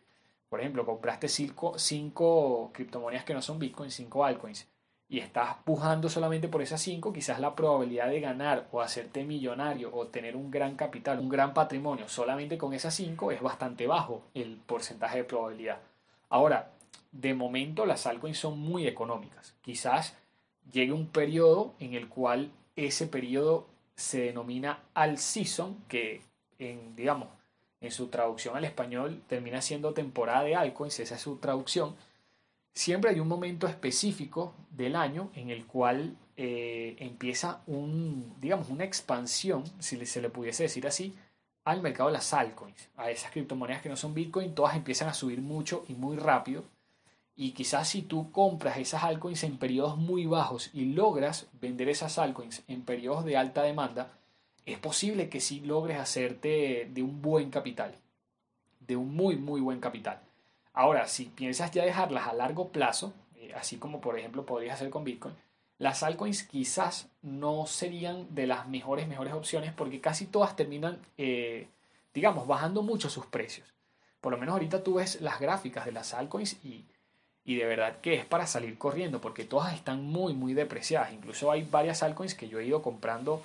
por 0.48 0.62
ejemplo, 0.62 0.86
compraste 0.86 1.28
cinco, 1.28 2.72
criptomonedas 2.74 3.26
que 3.26 3.34
no 3.34 3.42
son 3.42 3.60
Bitcoin, 3.60 3.92
cinco 3.92 4.24
altcoins, 4.24 4.70
y 5.12 5.20
estás 5.20 5.58
pujando 5.66 6.08
solamente 6.08 6.48
por 6.48 6.62
esas 6.62 6.82
cinco, 6.82 7.12
quizás 7.12 7.42
la 7.42 7.54
probabilidad 7.54 8.08
de 8.08 8.22
ganar 8.22 8.70
o 8.72 8.80
hacerte 8.80 9.26
millonario 9.26 9.94
o 9.94 10.08
tener 10.08 10.38
un 10.38 10.50
gran 10.50 10.78
capital, 10.78 11.20
un 11.20 11.28
gran 11.28 11.54
patrimonio 11.54 12.08
solamente 12.08 12.58
con 12.58 12.74
esas 12.74 12.96
cinco 12.96 13.30
es 13.30 13.42
bastante 13.42 13.88
bajo 13.88 14.24
el 14.34 14.56
porcentaje 14.56 15.18
de 15.18 15.24
probabilidad. 15.26 15.80
Ahora, 16.30 16.72
de 17.12 17.34
momento 17.34 17.86
las 17.86 18.08
altcoins 18.08 18.38
son 18.40 18.58
muy 18.58 18.88
económicas. 18.88 19.54
Quizás 19.62 20.16
llegue 20.72 20.94
un 20.94 21.08
periodo 21.08 21.74
en 21.80 21.94
el 21.94 22.08
cual 22.08 22.50
ese 22.78 23.06
periodo 23.06 23.68
se 23.96 24.22
denomina 24.22 24.80
al 24.94 25.18
season, 25.18 25.76
que 25.90 26.22
en, 26.58 26.96
digamos, 26.96 27.28
en 27.82 27.92
su 27.92 28.08
traducción 28.08 28.56
al 28.56 28.64
español 28.64 29.22
termina 29.28 29.62
siendo 29.62 29.94
temporada 29.94 30.44
de 30.44 30.56
altcoins, 30.56 31.02
esa 31.02 31.16
es 31.16 31.22
su 31.22 31.36
traducción 31.36 31.98
siempre 32.74 33.12
hay 33.12 33.20
un 33.20 33.28
momento 33.28 33.68
específico 33.68 34.54
del 34.70 34.96
año 34.96 35.30
en 35.36 35.50
el 35.50 35.66
cual 35.66 36.16
eh, 36.38 36.96
empieza 37.00 37.62
un, 37.68 38.36
digamos, 38.40 38.70
una 38.70 38.84
expansión, 38.84 39.64
si 39.80 40.04
se 40.06 40.22
le 40.22 40.30
pudiese 40.30 40.64
decir 40.64 40.88
así, 40.88 41.14
al 41.64 41.82
mercado 41.82 42.10
de 42.10 42.14
las 42.14 42.34
altcoins, 42.34 42.90
a 42.98 43.12
esas 43.12 43.32
criptomonedas 43.32 43.82
que 43.82 43.90
no 43.90 43.96
son 43.96 44.14
Bitcoin, 44.14 44.56
todas 44.56 44.76
empiezan 44.76 45.10
a 45.10 45.14
subir 45.14 45.42
mucho 45.42 45.86
y 45.88 45.94
muy 45.94 46.18
rápido. 46.18 46.64
Y 47.36 47.52
quizás 47.52 47.90
si 47.90 48.02
tú 48.02 48.32
compras 48.32 48.78
esas 48.78 49.04
altcoins 49.04 49.44
en 49.44 49.58
periodos 49.58 49.98
muy 49.98 50.26
bajos 50.26 50.70
y 50.74 50.86
logras 50.86 51.48
vender 51.62 51.90
esas 51.90 52.18
altcoins 52.18 52.64
en 52.68 52.82
periodos 52.84 53.26
de 53.26 53.38
alta 53.38 53.64
demanda, 53.64 54.12
es 54.66 54.80
posible 54.80 55.30
que 55.30 55.40
sí 55.40 55.60
logres 55.60 55.98
hacerte 55.98 56.90
de 56.92 57.04
un 57.04 57.22
buen 57.22 57.50
capital, 57.50 57.96
de 58.80 58.96
un 58.96 59.16
muy, 59.16 59.38
muy 59.38 59.62
buen 59.62 59.80
capital. 59.80 60.22
Ahora, 60.74 61.08
si 61.08 61.26
piensas 61.26 61.72
ya 61.72 61.84
dejarlas 61.84 62.28
a 62.28 62.34
largo 62.34 62.70
plazo, 62.70 63.14
eh, 63.36 63.54
así 63.56 63.78
como 63.78 64.02
por 64.02 64.18
ejemplo 64.18 64.46
podrías 64.46 64.76
hacer 64.76 64.90
con 64.90 65.04
Bitcoin, 65.04 65.36
las 65.78 66.04
altcoins 66.04 66.44
quizás 66.44 67.10
no 67.22 67.66
serían 67.66 68.34
de 68.36 68.48
las 68.48 68.68
mejores, 68.68 69.08
mejores 69.08 69.34
opciones 69.34 69.74
porque 69.74 70.00
casi 70.00 70.28
todas 70.28 70.56
terminan, 70.56 71.00
eh, 71.18 71.68
digamos, 72.14 72.48
bajando 72.48 72.84
mucho 72.84 73.10
sus 73.10 73.26
precios. 73.26 73.68
Por 74.22 74.32
lo 74.32 74.38
menos 74.38 74.54
ahorita 74.54 74.84
tú 74.84 74.96
ves 74.96 75.22
las 75.22 75.40
gráficas 75.40 75.86
de 75.86 75.92
las 75.92 76.14
altcoins 76.14 76.64
y, 76.64 76.86
y 77.44 77.56
de 77.56 77.66
verdad 77.66 77.98
que 78.02 78.14
es 78.14 78.26
para 78.26 78.46
salir 78.46 78.78
corriendo 78.78 79.20
porque 79.20 79.44
todas 79.44 79.74
están 79.74 80.04
muy, 80.04 80.34
muy 80.34 80.54
depreciadas. 80.54 81.12
Incluso 81.14 81.52
hay 81.52 81.64
varias 81.64 82.04
altcoins 82.04 82.36
que 82.36 82.48
yo 82.48 82.60
he 82.60 82.66
ido 82.66 82.84
comprando 82.84 83.42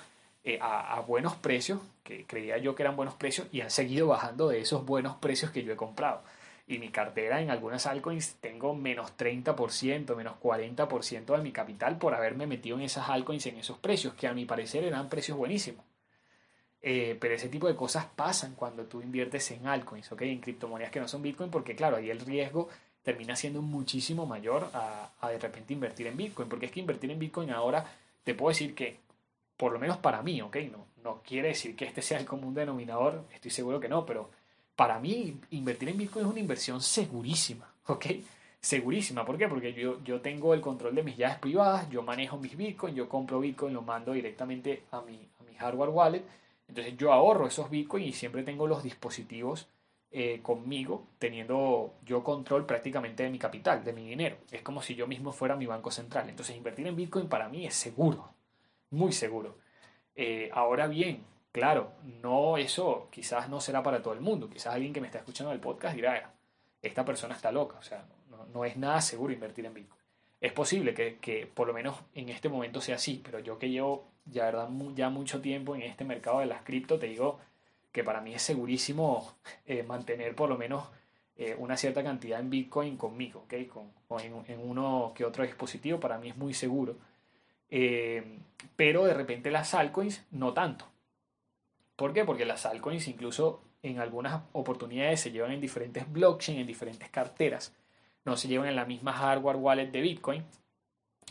eh, 0.49 0.59
a, 0.61 1.01
buenos 1.01 1.35
precios, 1.35 1.81
que 2.05 2.25
creía 2.25 2.57
yo 2.57 2.73
que 2.73 2.83
eran 2.83 2.95
buenos 2.95 3.15
precios, 3.15 3.47
y 3.51 3.59
han 3.59 3.69
seguido 3.69 4.07
bajando 4.07 4.47
de 4.47 4.61
esos 4.61 4.85
buenos 4.85 5.17
precios 5.17 5.51
que 5.51 5.61
yo 5.61 5.73
he 5.73 5.75
comprado. 5.75 6.21
Y 6.67 6.79
mi 6.79 6.89
cartera 6.89 7.41
en 7.41 7.49
algunas 7.49 7.85
altcoins 7.85 8.35
tengo 8.41 8.75
menos 8.75 9.15
30%, 9.17 10.15
menos 10.15 10.35
40% 10.41 11.35
de 11.37 11.41
mi 11.41 11.51
capital 11.51 11.97
por 11.97 12.13
haberme 12.13 12.45
metido 12.45 12.77
en 12.77 12.83
esas 12.83 13.09
altcoins 13.09 13.45
en 13.47 13.57
esos 13.57 13.77
precios, 13.77 14.13
que 14.15 14.27
a 14.27 14.33
mi 14.33 14.45
parecer 14.45 14.83
eran 14.83 15.07
precios 15.07 15.37
buenísimos. 15.37 15.85
Eh, 16.81 17.17
pero 17.19 17.33
ese 17.33 17.49
tipo 17.49 17.67
de 17.67 17.75
cosas 17.75 18.05
pasan 18.05 18.53
cuando 18.55 18.83
tú 18.85 19.01
inviertes 19.01 19.49
en 19.51 19.65
altcoins, 19.65 20.11
¿ok? 20.11 20.21
En 20.23 20.41
criptomonedas 20.41 20.91
que 20.91 20.99
no 20.99 21.07
son 21.07 21.21
Bitcoin, 21.21 21.49
porque 21.49 21.75
claro, 21.75 21.97
ahí 21.97 22.09
el 22.09 22.19
riesgo 22.19 22.69
termina 23.01 23.35
siendo 23.35 23.61
muchísimo 23.61 24.25
mayor 24.25 24.69
a, 24.73 25.11
a 25.21 25.29
de 25.29 25.39
repente 25.39 25.73
invertir 25.73 26.07
en 26.07 26.17
Bitcoin, 26.17 26.49
porque 26.49 26.67
es 26.67 26.71
que 26.71 26.81
invertir 26.81 27.09
en 27.09 27.19
Bitcoin 27.19 27.49
ahora 27.49 27.85
te 28.23 28.35
puedo 28.35 28.49
decir 28.49 28.75
que 28.75 28.99
por 29.57 29.71
lo 29.71 29.79
menos 29.79 29.97
para 29.97 30.21
mí, 30.21 30.41
¿ok? 30.41 30.57
No, 30.71 30.85
no 31.03 31.21
quiere 31.23 31.49
decir 31.49 31.75
que 31.75 31.85
este 31.85 32.01
sea 32.01 32.19
el 32.19 32.25
común 32.25 32.53
denominador, 32.53 33.25
estoy 33.33 33.51
seguro 33.51 33.79
que 33.79 33.89
no, 33.89 34.05
pero 34.05 34.29
para 34.77 34.99
mí 34.99 35.41
invertir 35.49 35.89
en 35.89 35.97
Bitcoin 35.97 36.25
es 36.25 36.31
una 36.31 36.39
inversión 36.39 36.81
segurísima, 36.81 37.73
¿ok? 37.87 38.05
Segurísima, 38.61 39.25
¿por 39.25 39.37
qué? 39.37 39.47
Porque 39.47 39.73
yo, 39.73 40.01
yo 40.03 40.21
tengo 40.21 40.53
el 40.53 40.61
control 40.61 40.93
de 40.93 41.03
mis 41.03 41.17
llaves 41.17 41.39
privadas, 41.39 41.89
yo 41.89 42.03
manejo 42.03 42.37
mis 42.37 42.55
Bitcoin, 42.55 42.93
yo 42.93 43.09
compro 43.09 43.39
Bitcoin, 43.39 43.73
lo 43.73 43.81
mando 43.81 44.13
directamente 44.13 44.83
a 44.91 45.01
mi, 45.01 45.27
a 45.39 45.43
mi 45.43 45.55
hardware 45.55 45.89
wallet, 45.89 46.23
entonces 46.67 46.95
yo 46.95 47.11
ahorro 47.11 47.47
esos 47.47 47.71
Bitcoin 47.71 48.03
y 48.03 48.13
siempre 48.13 48.43
tengo 48.43 48.67
los 48.67 48.83
dispositivos 48.83 49.67
eh, 50.11 50.41
conmigo, 50.43 51.07
teniendo 51.17 51.95
yo 52.05 52.23
control 52.23 52.67
prácticamente 52.67 53.23
de 53.23 53.31
mi 53.31 53.39
capital, 53.39 53.83
de 53.83 53.93
mi 53.93 54.07
dinero. 54.07 54.37
Es 54.51 54.61
como 54.61 54.83
si 54.83 54.93
yo 54.93 55.07
mismo 55.07 55.31
fuera 55.31 55.55
mi 55.55 55.65
banco 55.65 55.89
central. 55.89 56.29
Entonces 56.29 56.55
invertir 56.55 56.85
en 56.85 56.95
Bitcoin 56.95 57.27
para 57.27 57.49
mí 57.49 57.65
es 57.65 57.73
seguro, 57.73 58.29
muy 58.91 59.11
seguro. 59.11 59.57
Eh, 60.15 60.51
ahora 60.53 60.87
bien, 60.87 61.23
claro, 61.57 61.93
no 62.21 62.57
eso 62.57 63.07
quizás 63.11 63.49
no 63.49 63.59
será 63.59 63.81
para 63.81 64.01
todo 64.01 64.13
el 64.13 64.21
mundo. 64.21 64.47
Quizás 64.49 64.75
alguien 64.75 64.93
que 64.93 65.01
me 65.01 65.07
está 65.07 65.19
escuchando 65.19 65.51
el 65.51 65.59
podcast 65.59 65.95
dirá, 65.95 66.31
esta 66.81 67.03
persona 67.03 67.35
está 67.35 67.51
loca, 67.51 67.77
o 67.79 67.81
sea, 67.81 68.05
no, 68.53 68.63
es 68.63 68.77
nada 68.77 69.01
seguro 69.01 69.33
invertir 69.33 69.65
en 69.65 69.73
Bitcoin. 69.73 69.99
Es 70.39 70.53
posible 70.53 70.93
que, 70.93 71.17
que, 71.17 71.47
por 71.47 71.67
lo 71.67 71.73
menos 71.73 71.97
en 72.13 72.29
este 72.29 72.47
momento 72.47 72.79
sea 72.79 72.95
así, 72.95 73.21
pero 73.23 73.39
yo 73.39 73.57
que 73.57 73.69
llevo 73.69 74.05
ya, 74.25 74.45
verdad, 74.45 74.69
ya 74.93 75.09
mucho 75.09 75.41
tiempo 75.41 75.75
en 75.75 75.81
este 75.81 76.05
mercado 76.05 76.39
de 76.39 76.45
las 76.45 76.61
cripto, 76.61 76.99
te 76.99 77.07
digo 77.07 77.39
que 77.91 78.03
para 78.03 78.21
mí 78.21 78.35
es 78.35 78.43
segurísimo 78.43 79.33
eh, 79.65 79.81
mantener 79.81 80.35
por 80.35 80.49
lo 80.49 80.57
menos 80.57 80.83
eh, 81.35 81.55
una 81.57 81.75
cierta 81.75 82.03
cantidad 82.03 82.39
en 82.39 82.51
Bitcoin 82.51 82.97
conmigo, 82.97 83.41
¿okay? 83.45 83.65
Con, 83.65 83.91
o 84.09 84.19
en, 84.19 84.43
en, 84.47 84.59
uno 84.59 85.11
que 85.15 85.25
otro 85.25 85.43
dispositivo, 85.43 85.99
para 85.99 86.19
mí 86.19 86.29
es 86.29 86.37
muy 86.37 86.53
seguro. 86.53 86.97
Eh, 87.69 88.39
pero 88.75 89.05
de 89.05 89.15
repente 89.15 89.49
las 89.49 89.73
altcoins 89.73 90.23
no 90.29 90.53
tanto. 90.53 90.85
¿Por 91.97 92.13
qué? 92.13 92.23
Porque 92.23 92.45
las 92.45 92.65
altcoins 92.65 93.07
incluso 93.07 93.61
en 93.83 93.99
algunas 93.99 94.43
oportunidades 94.53 95.19
se 95.19 95.31
llevan 95.31 95.51
en 95.51 95.59
diferentes 95.59 96.09
blockchains, 96.09 96.61
en 96.61 96.67
diferentes 96.67 97.09
carteras. 97.09 97.73
No 98.23 98.37
se 98.37 98.47
llevan 98.47 98.69
en 98.69 98.75
la 98.75 98.85
misma 98.85 99.13
hardware 99.13 99.57
wallet 99.57 99.87
de 99.87 100.01
Bitcoin. 100.01 100.45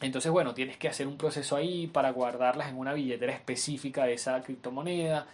Entonces, 0.00 0.30
bueno, 0.30 0.54
tienes 0.54 0.76
que 0.76 0.88
hacer 0.88 1.06
un 1.06 1.16
proceso 1.16 1.56
ahí 1.56 1.87
para 1.87 2.11
guardarlas 2.11 2.68
en 2.68 2.78
una 2.78 2.92
billetera 2.92 3.32
específica 3.32 4.04
de 4.04 4.14
esa 4.14 4.42
criptomoneda. 4.42 5.26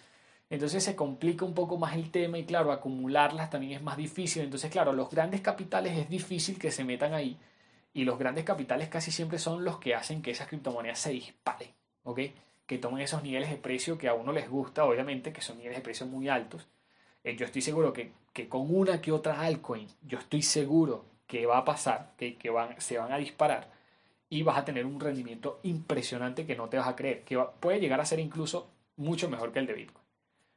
Entonces 0.51 0.85
se 0.85 0.95
complica 0.95 1.47
un 1.47 1.55
poco 1.55 1.79
más 1.79 1.95
el 1.95 2.11
tema 2.11 2.39
y 2.39 2.45
claro, 2.45 2.71
acumularlas 2.71 3.49
también 3.49 3.73
es 3.73 3.83
más 3.83 3.97
difícil. 3.97 4.43
Entonces, 4.43 4.71
claro, 4.71 4.93
los 4.93 5.11
grandes 5.11 5.41
capitales 5.41 5.97
es 5.97 6.11
difícil 6.11 6.59
que 6.59 6.71
se 6.71 6.85
metan 6.85 7.15
ahí 7.15 7.39
y 7.95 8.05
los 8.05 8.19
grandes 8.19 8.45
capitales 8.45 8.89
casi 8.89 9.11
siempre 9.11 9.39
son 9.39 9.65
los 9.65 9.79
que 9.79 9.95
hacen 9.95 10.21
que 10.21 10.31
esas 10.31 10.49
criptomonedas 10.49 10.99
se 10.99 11.11
disparen, 11.11 11.71
¿ok? 12.05 12.21
Que 12.67 12.79
tomen 12.79 13.03
esos 13.03 13.23
niveles 13.23 13.51
de 13.51 13.57
precio 13.57 13.99
que 13.99 14.09
a 14.09 14.15
uno 14.15 14.33
les 14.33 14.49
gusta, 14.49 14.85
obviamente, 14.85 15.33
que 15.33 15.41
son 15.41 15.59
niveles 15.59 15.79
de 15.79 15.83
precio 15.83 16.07
muy 16.07 16.29
altos. 16.29 16.67
Eh, 17.25 17.37
yo 17.37 17.47
estoy 17.47 17.63
seguro 17.63 17.93
que, 17.93 18.13
que, 18.33 18.49
con 18.49 18.75
una 18.75 19.01
que 19.01 19.13
otra 19.13 19.41
altcoin, 19.41 19.89
yo 20.03 20.19
estoy 20.19 20.43
seguro 20.43 21.05
que 21.27 21.47
va 21.47 21.59
a 21.59 21.65
pasar, 21.65 22.13
que, 22.17 22.37
que 22.37 22.51
van, 22.51 22.81
se 22.81 22.99
van 22.99 23.13
a 23.13 23.19
disparar 23.19 23.71
y 24.29 24.43
vas 24.43 24.59
a 24.59 24.65
tener 24.65 24.87
un 24.87 24.99
rendimiento 24.99 25.61
impresionante 25.63 26.47
que 26.47 26.57
no 26.57 26.69
te 26.69 26.79
vas 26.79 26.89
a 26.89 26.97
creer, 26.97 27.23
que 27.25 27.39
puede 27.61 27.81
llegar 27.81 28.01
a 28.01 28.07
ser 28.07 28.19
incluso 28.19 28.71
mucho 28.97 29.29
mejor 29.29 29.53
que 29.53 29.59
el 29.59 29.67
de 29.67 29.75
Bitcoin. 29.75 30.05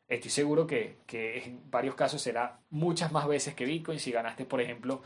Estoy 0.08 0.32
seguro 0.32 0.68
que, 0.68 0.98
que 1.06 1.44
en 1.44 1.72
varios 1.72 1.96
casos 1.96 2.22
será 2.22 2.60
muchas 2.70 3.12
más 3.12 3.28
veces 3.28 3.56
que 3.56 3.66
Bitcoin. 3.66 4.00
Si 4.00 4.12
ganaste, 4.12 4.46
por 4.46 4.62
ejemplo, 4.62 5.02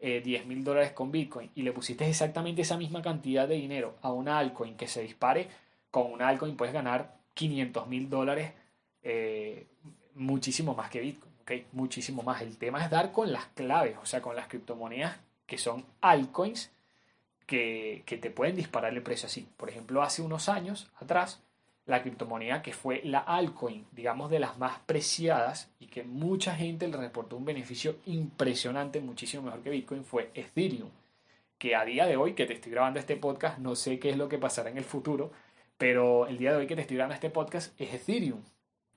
eh, 0.00 0.20
10 0.24 0.46
mil 0.46 0.64
dólares 0.64 0.92
con 0.92 1.12
Bitcoin 1.12 1.50
y 1.54 1.62
le 1.62 1.72
pusiste 1.72 2.08
exactamente 2.08 2.62
esa 2.62 2.76
misma 2.76 3.02
cantidad 3.02 3.46
de 3.46 3.56
dinero 3.56 3.96
a 4.02 4.12
una 4.12 4.38
altcoin 4.38 4.76
que 4.76 4.88
se 4.88 5.02
dispare, 5.02 5.48
con 5.90 6.12
una 6.12 6.28
altcoin 6.28 6.56
puedes 6.56 6.74
ganar 6.74 7.16
500 7.34 7.86
mil 7.86 8.08
dólares, 8.08 8.52
eh, 9.02 9.66
muchísimo 10.14 10.74
más 10.74 10.90
que 10.90 11.00
Bitcoin, 11.00 11.32
¿ok? 11.42 11.52
Muchísimo 11.72 12.22
más. 12.22 12.42
El 12.42 12.56
tema 12.58 12.84
es 12.84 12.90
dar 12.90 13.12
con 13.12 13.32
las 13.32 13.46
claves, 13.46 13.96
o 14.02 14.06
sea, 14.06 14.20
con 14.20 14.36
las 14.36 14.48
criptomonedas 14.48 15.16
que 15.46 15.58
son 15.58 15.84
altcoins 16.00 16.70
que, 17.46 18.02
que 18.06 18.18
te 18.18 18.30
pueden 18.30 18.56
disparar 18.56 18.92
el 18.92 19.02
precio 19.02 19.26
así. 19.26 19.48
Por 19.56 19.68
ejemplo, 19.68 20.02
hace 20.02 20.22
unos 20.22 20.48
años 20.48 20.90
atrás, 21.00 21.42
la 21.86 22.02
criptomoneda 22.02 22.62
que 22.62 22.72
fue 22.72 23.02
la 23.04 23.18
altcoin, 23.18 23.84
digamos 23.92 24.30
de 24.30 24.38
las 24.38 24.58
más 24.58 24.78
preciadas 24.86 25.70
y 25.80 25.86
que 25.86 26.04
mucha 26.04 26.54
gente 26.54 26.86
le 26.86 26.96
reportó 26.96 27.36
un 27.36 27.44
beneficio 27.44 27.96
impresionante, 28.06 29.00
muchísimo 29.00 29.42
mejor 29.42 29.62
que 29.62 29.70
Bitcoin, 29.70 30.04
fue 30.04 30.30
Ethereum. 30.34 30.90
Que 31.58 31.74
a 31.74 31.84
día 31.84 32.06
de 32.06 32.16
hoy 32.16 32.34
que 32.34 32.46
te 32.46 32.54
estoy 32.54 32.72
grabando 32.72 33.00
este 33.00 33.16
podcast, 33.16 33.58
no 33.58 33.76
sé 33.76 33.98
qué 33.98 34.10
es 34.10 34.16
lo 34.16 34.28
que 34.28 34.38
pasará 34.38 34.70
en 34.70 34.78
el 34.78 34.84
futuro, 34.84 35.32
pero 35.80 36.26
el 36.26 36.36
día 36.36 36.50
de 36.50 36.58
hoy 36.58 36.66
que 36.66 36.76
te 36.76 36.82
estoy 36.82 36.98
grabando 36.98 37.14
este 37.14 37.30
podcast 37.30 37.72
es 37.80 37.94
Ethereum. 37.94 38.42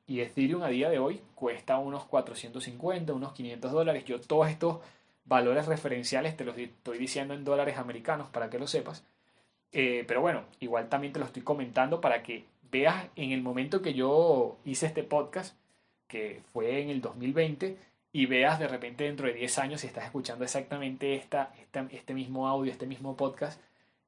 Y 0.06 0.20
Ethereum 0.20 0.64
a 0.64 0.68
día 0.68 0.90
de 0.90 1.00
hoy 1.00 1.22
cuesta 1.34 1.78
unos 1.78 2.04
450, 2.04 3.14
unos 3.14 3.32
500 3.32 3.72
dólares. 3.72 4.04
Yo 4.04 4.20
todos 4.20 4.50
estos 4.50 4.80
valores 5.24 5.66
referenciales 5.68 6.36
te 6.36 6.44
los 6.44 6.58
estoy 6.58 6.98
diciendo 6.98 7.34
en 7.36 7.46
dólares 7.46 7.78
americanos 7.78 8.28
para 8.28 8.50
que 8.50 8.60
lo 8.60 8.68
sepas. 8.68 9.06
Eh, 9.72 10.04
pero 10.10 10.20
bueno, 10.20 10.44
igual 10.60 10.90
también 10.90 11.14
te 11.14 11.22
lo 11.22 11.26
estoy 11.26 11.42
comentando 11.42 12.02
para 12.02 12.22
que 12.22 12.44
veas 12.70 13.08
en 13.16 13.32
el 13.32 13.42
momento 13.42 13.82
que 13.82 13.94
yo 13.94 14.58
hice 14.66 14.86
este 14.86 15.04
podcast, 15.04 15.56
que 16.10 16.42
fue 16.52 16.82
en 16.82 16.90
el 16.90 17.00
2020, 17.00 17.78
y 18.12 18.26
veas 18.26 18.60
de 18.60 18.68
repente 18.68 19.06
dentro 19.06 19.28
de 19.28 19.34
10 19.36 19.58
años, 19.60 19.80
si 19.80 19.88
estás 19.88 20.04
escuchando 20.04 20.44
exactamente 20.44 21.16
esta, 21.16 21.54
este 21.92 22.14
mismo 22.14 22.50
audio, 22.50 22.74
este 22.74 22.88
mismo 22.88 23.16
podcast, 23.16 23.58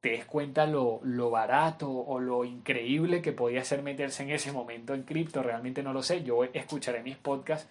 te 0.06 0.12
des 0.12 0.26
cuenta 0.26 0.68
lo, 0.68 1.00
lo, 1.02 1.32
barato 1.32 1.90
o 1.90 2.20
lo 2.20 2.46
increíble 2.46 3.24
que 3.24 3.32
podía 3.32 3.64
ser 3.64 3.82
meterse 3.82 4.22
en 4.22 4.30
ese 4.30 4.52
momento 4.52 4.94
en 4.94 5.02
cripto. 5.02 5.42
Realmente 5.42 5.82
no 5.82 5.94
lo 5.94 6.04
sé. 6.04 6.22
Yo 6.22 6.44
escucharé 6.44 7.02
mis 7.02 7.18
podcasts 7.18 7.68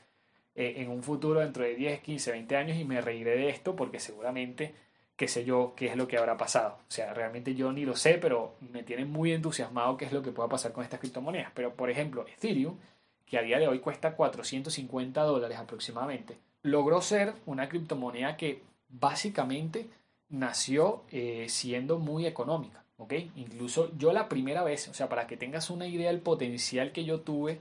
eh, 0.56 0.74
en 0.78 0.90
un 0.90 1.04
futuro 1.04 1.38
dentro 1.38 1.62
de 1.62 1.76
10, 1.76 2.00
15, 2.00 2.32
20 2.32 2.56
años 2.56 2.76
y 2.76 2.84
me 2.84 3.00
reiré 3.00 3.36
de 3.36 3.50
esto 3.50 3.76
porque 3.76 4.00
seguramente 4.00 4.74
qué 5.14 5.28
sé 5.28 5.44
yo, 5.44 5.74
qué 5.76 5.86
es 5.86 5.96
lo 5.96 6.08
que 6.08 6.18
habrá 6.18 6.36
pasado. 6.36 6.78
O 6.80 6.90
sea, 6.90 7.14
realmente 7.14 7.54
yo 7.54 7.72
ni 7.72 7.84
lo 7.84 7.94
sé, 7.94 8.14
pero 8.14 8.56
me 8.72 8.82
tiene 8.82 9.04
muy 9.04 9.30
entusiasmado 9.30 9.96
qué 9.96 10.06
es 10.06 10.12
lo 10.12 10.20
que 10.20 10.32
pueda 10.32 10.48
pasar 10.48 10.72
con 10.72 10.82
estas 10.82 10.98
criptomonedas. 10.98 11.52
Pero, 11.54 11.74
por 11.74 11.88
ejemplo, 11.88 12.26
Ethereum, 12.26 12.78
que 13.26 13.38
a 13.38 13.42
día 13.42 13.60
de 13.60 13.68
hoy 13.68 13.78
cuesta 13.78 14.16
450 14.16 15.22
dólares 15.22 15.56
aproximadamente, 15.56 16.36
logró 16.62 17.00
ser 17.00 17.34
una 17.46 17.68
criptomoneda 17.68 18.36
que 18.36 18.60
básicamente 18.88 19.86
nació 20.28 21.04
eh, 21.10 21.46
siendo 21.48 21.98
muy 21.98 22.26
económica. 22.26 22.84
¿ok? 22.96 23.12
Incluso 23.36 23.96
yo 23.96 24.12
la 24.12 24.28
primera 24.28 24.62
vez, 24.62 24.88
o 24.88 24.94
sea, 24.94 25.08
para 25.08 25.26
que 25.26 25.36
tengas 25.36 25.70
una 25.70 25.86
idea 25.86 26.10
del 26.10 26.20
potencial 26.20 26.92
que 26.92 27.04
yo 27.04 27.20
tuve 27.20 27.60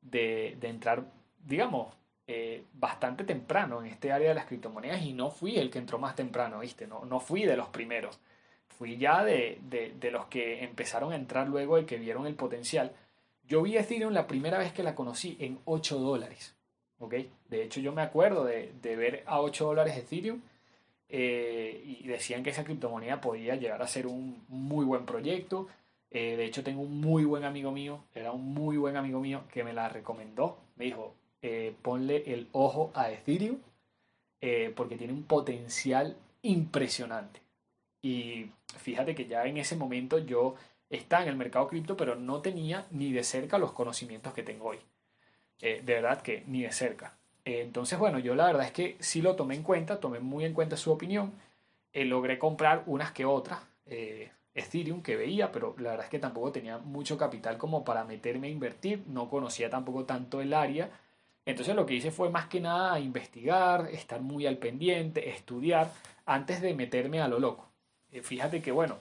de, 0.00 0.56
de 0.60 0.68
entrar, 0.68 1.04
digamos, 1.44 1.94
eh, 2.26 2.64
bastante 2.72 3.24
temprano 3.24 3.80
en 3.80 3.86
este 3.86 4.12
área 4.12 4.28
de 4.28 4.34
las 4.34 4.46
criptomonedas 4.46 5.02
y 5.02 5.12
no 5.12 5.30
fui 5.30 5.56
el 5.56 5.70
que 5.70 5.78
entró 5.78 5.98
más 5.98 6.14
temprano, 6.14 6.60
¿viste? 6.60 6.86
No, 6.86 7.04
no 7.04 7.20
fui 7.20 7.44
de 7.44 7.56
los 7.56 7.68
primeros. 7.68 8.20
Fui 8.68 8.96
ya 8.96 9.24
de, 9.24 9.58
de, 9.62 9.94
de 9.98 10.10
los 10.10 10.26
que 10.26 10.64
empezaron 10.64 11.12
a 11.12 11.16
entrar 11.16 11.48
luego 11.48 11.78
y 11.78 11.84
que 11.84 11.98
vieron 11.98 12.26
el 12.26 12.34
potencial. 12.34 12.92
Yo 13.44 13.62
vi 13.62 13.76
Ethereum 13.76 14.12
la 14.12 14.26
primera 14.26 14.58
vez 14.58 14.72
que 14.72 14.82
la 14.82 14.94
conocí 14.94 15.36
en 15.40 15.58
8 15.64 15.98
dólares. 15.98 16.54
¿ok? 17.02 17.14
De 17.48 17.64
hecho, 17.64 17.80
yo 17.80 17.92
me 17.92 18.02
acuerdo 18.02 18.44
de, 18.44 18.72
ver 18.82 19.24
a 19.26 19.40
8 19.40 19.66
dólares 19.66 19.96
Ethereum 19.96 20.40
eh, 21.14 21.98
y 22.00 22.08
decían 22.08 22.42
que 22.42 22.50
esa 22.50 22.64
criptomoneda 22.64 23.20
podía 23.20 23.54
llegar 23.56 23.82
a 23.82 23.86
ser 23.86 24.06
un 24.06 24.44
muy 24.48 24.86
buen 24.86 25.04
proyecto. 25.04 25.68
Eh, 26.10 26.36
de 26.38 26.46
hecho, 26.46 26.64
tengo 26.64 26.80
un 26.80 27.02
muy 27.02 27.24
buen 27.24 27.44
amigo 27.44 27.70
mío, 27.70 28.02
era 28.14 28.32
un 28.32 28.54
muy 28.54 28.78
buen 28.78 28.96
amigo 28.96 29.20
mío 29.20 29.42
que 29.52 29.62
me 29.62 29.74
la 29.74 29.90
recomendó. 29.90 30.58
Me 30.76 30.86
dijo, 30.86 31.14
eh, 31.42 31.74
ponle 31.82 32.32
el 32.32 32.48
ojo 32.52 32.92
a 32.94 33.10
Ethereum 33.10 33.58
porque 34.74 34.96
tiene 34.96 35.12
un 35.12 35.22
potencial 35.24 36.16
impresionante. 36.42 37.40
Y 38.02 38.50
fíjate 38.78 39.14
que 39.14 39.26
ya 39.26 39.44
en 39.46 39.58
ese 39.58 39.76
momento 39.76 40.18
yo 40.18 40.56
estaba 40.90 41.22
en 41.22 41.28
el 41.28 41.36
mercado 41.36 41.68
cripto, 41.68 41.96
pero 41.96 42.16
no 42.16 42.40
tenía 42.40 42.86
ni 42.90 43.12
de 43.12 43.22
cerca 43.22 43.58
los 43.58 43.72
conocimientos 43.72 44.32
que 44.34 44.42
tengo 44.42 44.70
hoy. 44.70 44.78
de 45.60 45.82
verdad 45.82 46.22
que 46.22 46.42
ni 46.48 46.62
de 46.62 46.72
cerca. 46.72 47.16
Entonces, 47.44 47.98
bueno, 47.98 48.18
yo 48.18 48.34
la 48.34 48.46
verdad 48.46 48.66
es 48.66 48.72
que 48.72 48.96
sí 49.00 49.22
lo 49.22 49.36
tomé 49.36 49.54
en 49.54 49.62
cuenta, 49.62 50.00
tomé 50.00 50.20
muy 50.20 50.44
en 50.44 50.54
cuenta 50.54 50.76
su 50.76 50.92
opinión. 50.92 51.32
logré 51.92 52.38
comprar 52.38 52.84
unas 52.86 53.12
que 53.12 53.24
otras. 53.24 53.60
Ethereum 54.54 55.02
que 55.02 55.16
veía, 55.16 55.50
pero 55.50 55.74
la 55.78 55.90
verdad 55.90 56.04
es 56.04 56.10
que 56.10 56.18
tampoco 56.18 56.52
tenía 56.52 56.78
mucho 56.78 57.16
capital 57.16 57.56
como 57.56 57.84
para 57.84 58.04
meterme 58.04 58.48
a 58.48 58.50
invertir, 58.50 59.02
no 59.06 59.28
conocía 59.30 59.70
tampoco 59.70 60.04
tanto 60.04 60.40
el 60.40 60.52
área. 60.52 60.90
Entonces 61.46 61.74
lo 61.74 61.86
que 61.86 61.94
hice 61.94 62.10
fue 62.10 62.30
más 62.30 62.46
que 62.46 62.60
nada 62.60 63.00
investigar, 63.00 63.88
estar 63.90 64.20
muy 64.20 64.46
al 64.46 64.58
pendiente, 64.58 65.30
estudiar 65.30 65.90
antes 66.26 66.60
de 66.60 66.74
meterme 66.74 67.20
a 67.20 67.28
lo 67.28 67.38
loco. 67.40 67.68
Eh, 68.12 68.22
fíjate 68.22 68.62
que 68.62 68.72
bueno, 68.72 68.98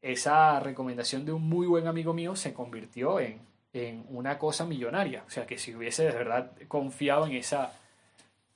esa 0.00 0.60
recomendación 0.60 1.24
de 1.24 1.32
un 1.32 1.48
muy 1.48 1.66
buen 1.66 1.86
amigo 1.86 2.14
mío 2.14 2.36
se 2.36 2.54
convirtió 2.54 3.20
en, 3.20 3.40
en 3.72 4.04
una 4.08 4.38
cosa 4.38 4.64
millonaria. 4.64 5.24
O 5.26 5.30
sea 5.30 5.46
que 5.46 5.58
si 5.58 5.74
hubiese 5.74 6.04
de 6.04 6.12
verdad 6.12 6.52
confiado 6.68 7.26
en 7.26 7.32
esa, 7.32 7.72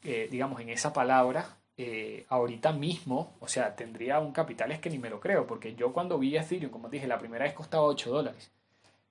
eh, 0.06 0.28
digamos, 0.30 0.60
en 0.60 0.70
esa 0.70 0.92
palabra, 0.92 1.58
eh, 1.76 2.25
ahorita 2.28 2.72
mismo, 2.72 3.34
o 3.40 3.48
sea, 3.48 3.75
tendría 3.75 4.20
un 4.20 4.32
capital, 4.32 4.70
es 4.70 4.78
que 4.78 4.88
ni 4.88 4.98
me 4.98 5.10
lo 5.10 5.18
creo, 5.18 5.46
porque 5.46 5.75
yo 5.75 5.92
cuando 5.92 6.16
vi 6.16 6.36
Ethereum, 6.36 6.70
como 6.70 6.88
dije, 6.88 7.08
la 7.08 7.18
primera 7.18 7.44
vez 7.44 7.54
costaba 7.54 7.84
8 7.84 8.10
dólares, 8.10 8.52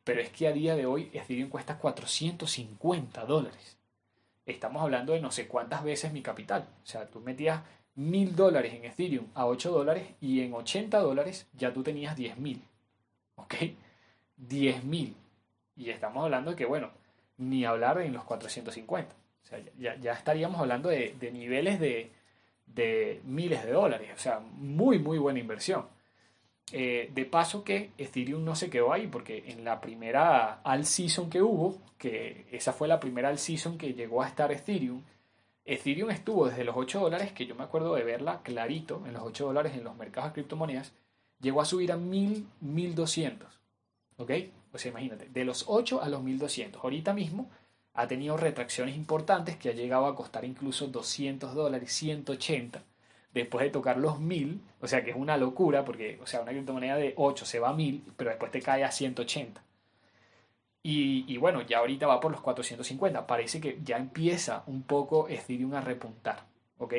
pero 0.05 0.21
es 0.21 0.29
que 0.29 0.47
a 0.47 0.53
día 0.53 0.75
de 0.75 0.85
hoy 0.85 1.09
Ethereum 1.13 1.49
cuesta 1.49 1.77
450 1.77 3.25
dólares. 3.25 3.77
Estamos 4.45 4.81
hablando 4.81 5.11
de 5.11 5.19
no 5.19 5.31
sé 5.31 5.47
cuántas 5.47 5.83
veces 5.83 6.13
mi 6.13 6.21
capital. 6.21 6.67
O 6.83 6.85
sea, 6.85 7.07
tú 7.07 7.19
metías 7.19 7.61
mil 7.95 8.35
dólares 8.35 8.73
en 8.73 8.85
Ethereum 8.85 9.27
a 9.33 9.47
8 9.47 9.71
dólares 9.71 10.07
y 10.21 10.41
en 10.41 10.53
80 10.53 10.99
dólares 10.99 11.47
ya 11.57 11.73
tú 11.73 11.83
tenías 11.83 12.15
10 12.15 12.37
mil. 12.37 12.61
¿Ok? 13.35 13.55
10 14.37 14.83
mil. 14.85 15.15
Y 15.75 15.89
estamos 15.89 16.23
hablando 16.23 16.51
de 16.51 16.57
que, 16.57 16.65
bueno, 16.65 16.91
ni 17.37 17.65
hablar 17.65 17.99
en 17.99 18.13
los 18.13 18.23
450. 18.23 19.13
O 19.45 19.47
sea, 19.47 19.59
ya, 19.77 19.95
ya 19.95 20.11
estaríamos 20.13 20.59
hablando 20.59 20.89
de 20.89 21.31
niveles 21.31 21.79
de, 21.79 22.11
de 22.67 23.21
miles 23.25 23.63
de 23.63 23.71
dólares. 23.71 24.09
O 24.15 24.19
sea, 24.19 24.39
muy, 24.39 24.99
muy 24.99 25.17
buena 25.17 25.39
inversión. 25.39 25.87
Eh, 26.71 27.11
de 27.13 27.25
paso 27.25 27.63
que 27.63 27.91
Ethereum 27.97 28.43
no 28.43 28.55
se 28.55 28.69
quedó 28.69 28.91
ahí, 28.91 29.07
porque 29.07 29.43
en 29.47 29.63
la 29.63 29.79
primera 29.81 30.61
all 30.63 30.85
season 30.85 31.29
que 31.29 31.41
hubo, 31.41 31.77
que 31.97 32.47
esa 32.51 32.73
fue 32.73 32.87
la 32.87 32.99
primera 32.99 33.29
all 33.29 33.37
season 33.37 33.77
que 33.77 33.93
llegó 33.93 34.23
a 34.23 34.27
estar 34.27 34.51
Ethereum, 34.51 35.01
Ethereum 35.63 36.11
estuvo 36.11 36.47
desde 36.47 36.63
los 36.63 36.75
8 36.75 36.99
dólares, 36.99 37.31
que 37.31 37.45
yo 37.45 37.55
me 37.55 37.63
acuerdo 37.63 37.95
de 37.95 38.03
verla 38.03 38.41
clarito, 38.43 39.03
en 39.07 39.13
los 39.13 39.23
8 39.23 39.45
dólares 39.47 39.73
en 39.75 39.83
los 39.83 39.95
mercados 39.95 40.31
de 40.31 40.33
criptomonedas, 40.35 40.93
llegó 41.39 41.61
a 41.61 41.65
subir 41.65 41.91
a 41.91 41.97
1000, 41.97 42.47
1200. 42.61 43.59
¿Ok? 44.17 44.31
O 44.73 44.77
sea, 44.77 44.91
imagínate, 44.91 45.27
de 45.29 45.45
los 45.45 45.65
8 45.67 46.01
a 46.01 46.09
los 46.09 46.21
1200. 46.21 46.83
Ahorita 46.83 47.13
mismo 47.13 47.49
ha 47.95 48.07
tenido 48.07 48.37
retracciones 48.37 48.95
importantes 48.95 49.57
que 49.57 49.69
ha 49.69 49.73
llegado 49.73 50.05
a 50.05 50.15
costar 50.15 50.45
incluso 50.45 50.87
200 50.87 51.53
dólares, 51.55 51.91
180, 51.93 52.83
después 53.33 53.63
de 53.63 53.71
tocar 53.71 53.97
los 53.97 54.19
1000, 54.19 54.61
o 54.81 54.87
sea 54.87 55.03
que 55.03 55.11
es 55.11 55.15
una 55.15 55.37
locura 55.37 55.83
porque, 55.85 56.19
o 56.21 56.27
sea, 56.27 56.41
una 56.41 56.51
criptomoneda 56.51 56.97
de 56.97 57.13
8 57.17 57.45
se 57.45 57.59
va 57.59 57.69
a 57.69 57.73
1000, 57.73 58.03
pero 58.17 58.29
después 58.29 58.51
te 58.51 58.61
cae 58.61 58.83
a 58.83 58.91
180. 58.91 59.61
Y, 60.87 61.37
bueno, 61.37 61.63
ya 61.63 61.79
ahorita 61.79 62.05
va 62.05 62.19
por 62.19 62.31
los 62.31 62.41
450. 62.41 63.25
Parece 63.25 63.59
que 63.59 63.79
ya 63.83 63.97
empieza 63.97 64.61
un 64.67 64.83
poco 64.83 65.27
Ethereum 65.27 65.73
a 65.73 65.81
repuntar, 65.81 66.45
¿ok? 66.77 66.93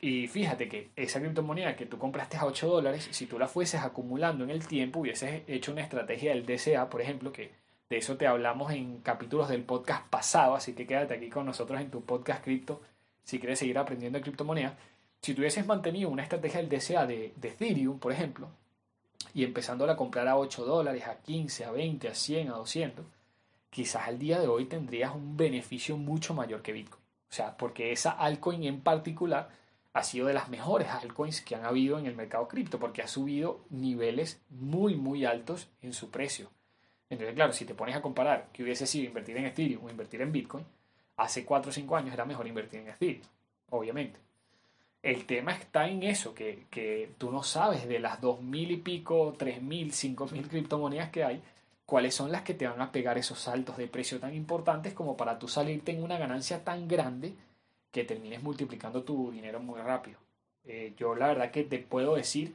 Y 0.00 0.28
fíjate 0.28 0.66
que 0.66 0.90
esa 0.96 1.20
criptomoneda 1.20 1.76
que 1.76 1.84
tú 1.84 1.98
compraste 1.98 2.38
a 2.38 2.46
8 2.46 2.66
dólares, 2.66 3.06
si 3.10 3.26
tú 3.26 3.38
la 3.38 3.48
fueses 3.48 3.82
acumulando 3.82 4.44
en 4.44 4.50
el 4.50 4.66
tiempo, 4.66 5.00
hubieses 5.00 5.42
hecho 5.46 5.72
una 5.72 5.82
estrategia 5.82 6.32
del 6.34 6.46
DCA, 6.46 6.88
por 6.88 7.02
ejemplo, 7.02 7.32
que 7.32 7.50
de 7.88 7.98
eso 7.98 8.16
te 8.16 8.26
hablamos 8.26 8.72
en 8.72 9.00
capítulos 9.00 9.48
del 9.48 9.62
podcast 9.62 10.06
pasado, 10.08 10.54
así 10.54 10.74
que 10.74 10.86
quédate 10.86 11.14
aquí 11.14 11.30
con 11.30 11.46
nosotros 11.46 11.80
en 11.80 11.90
tu 11.90 12.02
podcast 12.02 12.42
cripto 12.42 12.80
si 13.22 13.38
quieres 13.38 13.58
seguir 13.58 13.78
aprendiendo 13.78 14.18
de 14.18 14.22
criptomonedas. 14.22 14.74
Si 15.20 15.34
tuvieses 15.34 15.66
mantenido 15.66 16.10
una 16.10 16.22
estrategia 16.22 16.60
del 16.60 16.68
DCA 16.68 17.06
de, 17.06 17.32
de 17.36 17.48
Ethereum, 17.48 17.98
por 17.98 18.12
ejemplo, 18.12 18.48
y 19.34 19.44
empezándola 19.44 19.92
a 19.92 19.96
comprar 19.96 20.28
a 20.28 20.36
8 20.36 20.64
dólares, 20.64 21.06
a 21.06 21.20
15, 21.20 21.64
a 21.64 21.70
20, 21.70 22.08
a 22.08 22.14
100, 22.14 22.48
a 22.48 22.52
200, 22.54 23.04
quizás 23.70 24.08
al 24.08 24.18
día 24.18 24.40
de 24.40 24.48
hoy 24.48 24.66
tendrías 24.66 25.14
un 25.14 25.36
beneficio 25.36 25.96
mucho 25.96 26.34
mayor 26.34 26.62
que 26.62 26.72
Bitcoin. 26.72 27.02
O 27.28 27.32
sea, 27.32 27.56
porque 27.56 27.92
esa 27.92 28.12
altcoin 28.12 28.64
en 28.64 28.80
particular 28.80 29.50
ha 29.92 30.02
sido 30.02 30.26
de 30.26 30.34
las 30.34 30.48
mejores 30.48 30.88
altcoins 30.88 31.40
que 31.40 31.54
han 31.54 31.64
habido 31.64 31.98
en 31.98 32.06
el 32.06 32.14
mercado 32.14 32.48
cripto, 32.48 32.78
porque 32.78 33.02
ha 33.02 33.08
subido 33.08 33.60
niveles 33.70 34.40
muy, 34.50 34.94
muy 34.94 35.24
altos 35.24 35.68
en 35.82 35.92
su 35.92 36.10
precio. 36.10 36.50
Entonces, 37.08 37.34
claro, 37.34 37.52
si 37.52 37.64
te 37.64 37.74
pones 37.74 37.94
a 37.96 38.02
comparar 38.02 38.48
que 38.52 38.62
hubiese 38.62 38.86
sido 38.86 39.06
invertir 39.06 39.36
en 39.36 39.46
Ethereum 39.46 39.84
o 39.84 39.90
invertir 39.90 40.22
en 40.22 40.32
Bitcoin, 40.32 40.64
hace 41.16 41.44
4 41.44 41.70
o 41.70 41.72
5 41.72 41.96
años 41.96 42.14
era 42.14 42.24
mejor 42.24 42.46
invertir 42.46 42.80
en 42.80 42.88
Ethereum, 42.88 43.22
obviamente. 43.70 44.18
El 45.02 45.24
tema 45.24 45.52
está 45.52 45.88
en 45.88 46.02
eso, 46.02 46.34
que, 46.34 46.66
que 46.68 47.10
tú 47.16 47.30
no 47.30 47.42
sabes 47.44 47.86
de 47.86 48.00
las 48.00 48.20
2.000 48.20 48.72
y 48.72 48.76
pico, 48.78 49.34
3.000, 49.34 50.16
5.000 50.16 50.48
criptomonedas 50.48 51.10
que 51.10 51.22
hay, 51.22 51.42
cuáles 51.84 52.14
son 52.14 52.32
las 52.32 52.42
que 52.42 52.54
te 52.54 52.66
van 52.66 52.80
a 52.82 52.90
pegar 52.90 53.16
esos 53.16 53.38
saltos 53.38 53.76
de 53.76 53.86
precio 53.86 54.18
tan 54.18 54.34
importantes 54.34 54.92
como 54.92 55.16
para 55.16 55.38
tú 55.38 55.46
salirte 55.46 55.92
en 55.92 56.02
una 56.02 56.18
ganancia 56.18 56.64
tan 56.64 56.88
grande 56.88 57.34
que 57.92 58.04
termines 58.04 58.42
multiplicando 58.42 59.04
tu 59.04 59.30
dinero 59.30 59.60
muy 59.60 59.80
rápido. 59.80 60.18
Eh, 60.64 60.94
yo 60.96 61.14
la 61.14 61.28
verdad 61.28 61.52
que 61.52 61.62
te 61.62 61.78
puedo 61.78 62.16
decir 62.16 62.54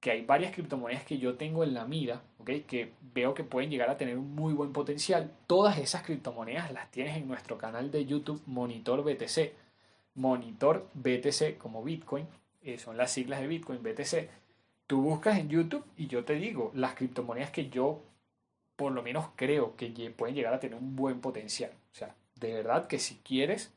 que 0.00 0.10
hay 0.10 0.24
varias 0.24 0.52
criptomonedas 0.52 1.04
que 1.04 1.18
yo 1.18 1.36
tengo 1.36 1.62
en 1.62 1.74
la 1.74 1.84
mira, 1.84 2.22
¿okay? 2.38 2.62
que 2.62 2.92
veo 3.14 3.34
que 3.34 3.44
pueden 3.44 3.70
llegar 3.70 3.90
a 3.90 3.98
tener 3.98 4.16
un 4.16 4.34
muy 4.34 4.54
buen 4.54 4.72
potencial. 4.72 5.30
Todas 5.46 5.78
esas 5.78 6.02
criptomonedas 6.02 6.72
las 6.72 6.90
tienes 6.90 7.16
en 7.16 7.28
nuestro 7.28 7.58
canal 7.58 7.90
de 7.90 8.06
YouTube 8.06 8.42
Monitor 8.46 9.04
BTC. 9.04 9.52
Monitor 10.14 10.88
BTC 10.94 11.58
como 11.58 11.84
Bitcoin, 11.84 12.26
eh, 12.62 12.78
son 12.78 12.96
las 12.96 13.12
siglas 13.12 13.40
de 13.40 13.46
Bitcoin 13.46 13.82
BTC. 13.82 14.28
Tú 14.86 15.02
buscas 15.02 15.38
en 15.38 15.48
YouTube 15.48 15.84
y 15.96 16.08
yo 16.08 16.24
te 16.24 16.34
digo 16.34 16.72
las 16.74 16.94
criptomonedas 16.94 17.50
que 17.50 17.68
yo 17.68 18.02
por 18.76 18.92
lo 18.92 19.02
menos 19.02 19.26
creo 19.36 19.76
que 19.76 19.88
pueden 20.16 20.34
llegar 20.34 20.54
a 20.54 20.60
tener 20.60 20.78
un 20.78 20.96
buen 20.96 21.20
potencial. 21.20 21.70
O 21.92 21.94
sea, 21.94 22.14
de 22.36 22.54
verdad 22.54 22.86
que 22.86 22.98
si 22.98 23.16
quieres, 23.16 23.72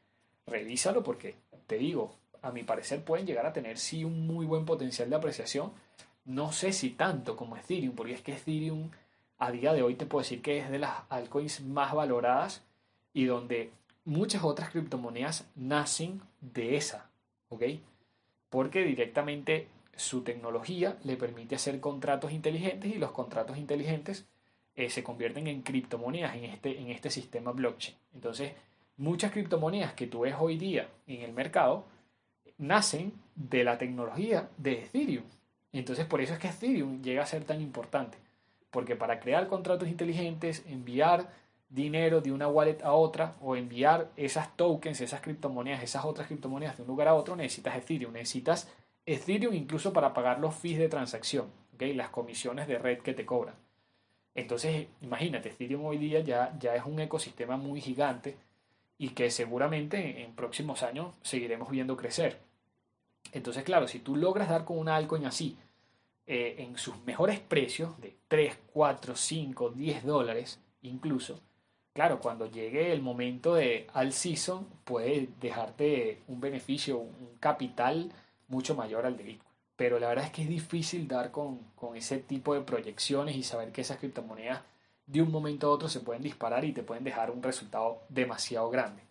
revísalo 0.48 1.04
porque 1.04 1.36
te 1.68 1.78
digo, 1.78 2.16
a 2.42 2.52
mi 2.52 2.64
parecer 2.64 3.04
pueden 3.04 3.26
llegar 3.26 3.46
a 3.46 3.54
tener 3.54 3.78
sí 3.78 4.06
un 4.06 4.26
muy 4.26 4.46
buen 4.46 4.66
potencial 4.66 5.10
de 5.10 5.16
apreciación 5.18 5.74
no 6.26 6.52
sé 6.52 6.74
si 6.74 6.92
tanto 6.92 7.36
como 7.36 7.58
Ethereum, 7.58 7.96
porque 7.96 8.14
es 8.14 8.22
que 8.22 8.34
Ethereum 8.34 8.90
a 9.38 9.52
día 9.52 9.74
de 9.74 9.82
hoy 9.82 9.96
te 9.96 10.06
puedo 10.06 10.24
decir 10.24 10.42
que 10.42 10.60
es 10.60 10.70
de 10.70 10.80
las 10.80 11.04
altcoins 11.10 11.62
más 11.62 11.94
valoradas 11.94 12.64
y 13.14 13.26
donde 13.26 13.72
muchas 14.06 14.44
otras 14.44 14.70
criptomonedas 14.70 15.48
nacen 15.56 16.22
de 16.42 16.78
esa, 16.78 17.10
¿ok? 17.50 17.64
Porque 18.50 18.84
directamente 18.84 19.68
su 19.96 20.24
tecnología 20.24 20.98
le 21.04 21.18
permite 21.18 21.56
hacer 21.56 21.80
contratos 21.80 22.32
inteligentes 22.32 22.94
y 22.94 22.98
los 22.98 23.12
contratos 23.12 23.58
inteligentes 23.58 24.26
eh, 24.76 24.90
se 24.90 25.04
convierten 25.04 25.48
en 25.48 25.62
criptomonedas 25.62 26.36
en 26.36 26.46
este, 26.46 26.80
en 26.80 26.90
este 26.90 27.10
sistema 27.10 27.52
blockchain. 27.52 27.96
Entonces, 28.14 28.54
muchas 28.98 29.32
criptomonedas 29.32 29.94
que 29.94 30.08
tú 30.08 30.22
ves 30.22 30.36
hoy 30.40 30.58
día 30.58 30.90
en 31.06 31.22
el 31.22 31.34
mercado 31.34 31.86
nacen 32.58 33.14
de 33.36 33.64
la 33.64 33.78
tecnología 33.78 34.50
de 34.58 34.84
Ethereum. 34.84 35.26
Entonces 35.74 36.06
por 36.06 36.22
eso 36.22 36.34
es 36.34 36.40
que 36.40 36.48
Ethereum 36.48 37.02
llega 37.02 37.24
a 37.24 37.28
ser 37.28 37.44
tan 37.44 37.62
importante. 37.62 38.18
Porque 38.72 38.96
para 38.96 39.20
crear 39.20 39.48
contratos 39.48 39.90
inteligentes, 39.90 40.64
enviar 40.68 41.30
dinero 41.70 42.22
de 42.22 42.32
una 42.32 42.48
wallet 42.48 42.82
a 42.84 42.94
otra 42.94 43.36
o 43.42 43.56
enviar 43.56 44.12
esas 44.16 44.56
tokens, 44.56 45.02
esas 45.02 45.22
criptomonedas, 45.22 45.84
esas 45.84 46.06
otras 46.06 46.28
criptomonedas 46.28 46.78
de 46.78 46.84
un 46.84 46.88
lugar 46.88 47.08
a 47.08 47.16
otro, 47.16 47.36
necesitas 47.36 47.76
Ethereum. 47.76 48.14
Necesitas 48.14 48.70
Ethereum 49.06 49.54
incluso 49.54 49.92
para 49.92 50.14
pagar 50.14 50.40
los 50.40 50.56
fees 50.56 50.78
de 50.78 50.90
transacción, 50.90 51.48
¿okay? 51.74 51.94
las 51.94 52.10
comisiones 52.10 52.68
de 52.68 52.78
red 52.78 53.00
que 53.00 53.14
te 53.14 53.26
cobran. 53.26 53.56
Entonces, 54.36 54.88
imagínate, 55.02 55.50
Ethereum 55.50 55.86
hoy 55.86 55.98
día 55.98 56.20
ya, 56.22 56.56
ya 56.60 56.76
es 56.76 56.86
un 56.86 57.00
ecosistema 57.00 57.58
muy 57.58 57.82
gigante 57.82 58.38
y 58.98 59.10
que 59.10 59.30
seguramente 59.32 60.24
en 60.24 60.34
próximos 60.34 60.84
años 60.84 61.16
seguiremos 61.24 61.70
viendo 61.70 61.98
crecer. 61.98 62.40
Entonces, 63.32 63.64
claro, 63.64 63.88
si 63.88 64.00
tú 64.00 64.16
logras 64.16 64.50
dar 64.50 64.66
con 64.66 64.78
una 64.78 64.96
altcoin 64.96 65.26
así, 65.26 65.58
eh, 66.26 66.56
en 66.60 66.78
sus 66.78 66.98
mejores 67.04 67.40
precios, 67.40 68.00
de 68.00 68.16
3, 68.28 68.58
4, 68.74 69.16
5, 69.16 69.70
10 69.72 70.06
dólares 70.06 70.60
incluso, 70.82 71.40
claro, 71.94 72.20
cuando 72.20 72.46
llegue 72.46 72.92
el 72.92 73.02
momento 73.02 73.56
de 73.56 73.88
all 73.94 74.14
season, 74.14 74.68
puede 74.84 75.30
dejarte 75.40 76.22
un 76.28 76.40
beneficio, 76.40 76.98
un 76.98 77.38
capital 77.40 78.12
mucho 78.48 78.76
mayor 78.76 79.06
al 79.06 79.18
de 79.18 79.24
Bitcoin. 79.24 79.54
Pero 79.76 80.00
la 80.00 80.10
verdad 80.10 80.26
es 80.26 80.32
que 80.32 80.44
es 80.44 80.50
difícil 80.50 81.08
dar 81.08 81.32
con, 81.32 81.60
con 81.76 81.96
ese 81.96 82.20
tipo 82.20 82.54
de 82.54 82.62
proyecciones 82.62 83.36
y 83.36 83.44
saber 83.44 83.72
que 83.72 83.82
esas 83.82 83.98
criptomonedas 83.98 84.62
de 85.06 85.22
un 85.22 85.32
momento 85.32 85.68
a 85.68 85.72
otro 85.72 85.90
se 85.90 86.00
pueden 86.00 86.24
disparar 86.24 86.64
y 86.64 86.74
te 86.74 86.84
pueden 86.84 87.04
dejar 87.04 87.32
un 87.32 87.44
resultado 87.44 88.02
demasiado 88.10 88.70
grande. 88.70 89.02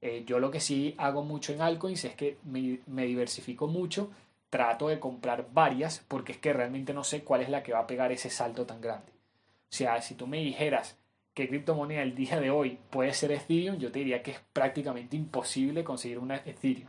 Eh, 0.00 0.24
yo 0.26 0.38
lo 0.38 0.50
que 0.50 0.60
sí 0.60 0.94
hago 0.98 1.22
mucho 1.24 1.52
en 1.52 1.62
altcoins 1.62 2.04
es 2.04 2.14
que 2.14 2.38
me, 2.44 2.80
me, 2.86 3.06
diversifico 3.06 3.66
mucho, 3.66 4.10
trato 4.50 4.88
de 4.88 5.00
comprar 5.00 5.48
varias 5.52 6.04
porque 6.06 6.32
es 6.32 6.38
que 6.38 6.52
realmente 6.52 6.94
no 6.94 7.02
sé 7.02 7.24
cuál 7.24 7.40
es 7.40 7.48
la 7.48 7.62
que 7.62 7.72
va 7.72 7.80
a 7.80 7.86
pegar 7.86 8.12
ese 8.12 8.30
salto 8.30 8.66
tan 8.66 8.80
grande. 8.80 9.12
O 9.12 9.74
sea, 9.76 10.00
si 10.02 10.14
tú 10.14 10.26
me 10.26 10.38
dijeras 10.38 10.98
qué 11.34 11.48
criptomoneda 11.48 12.02
el 12.02 12.14
día 12.14 12.40
de 12.40 12.50
hoy 12.50 12.78
puede 12.90 13.12
ser 13.14 13.32
Ethereum, 13.32 13.78
yo 13.78 13.90
te 13.90 14.00
diría 14.00 14.22
que 14.22 14.32
es 14.32 14.40
prácticamente 14.52 15.16
imposible 15.16 15.82
conseguir 15.82 16.18
una 16.18 16.36
Ethereum 16.36 16.88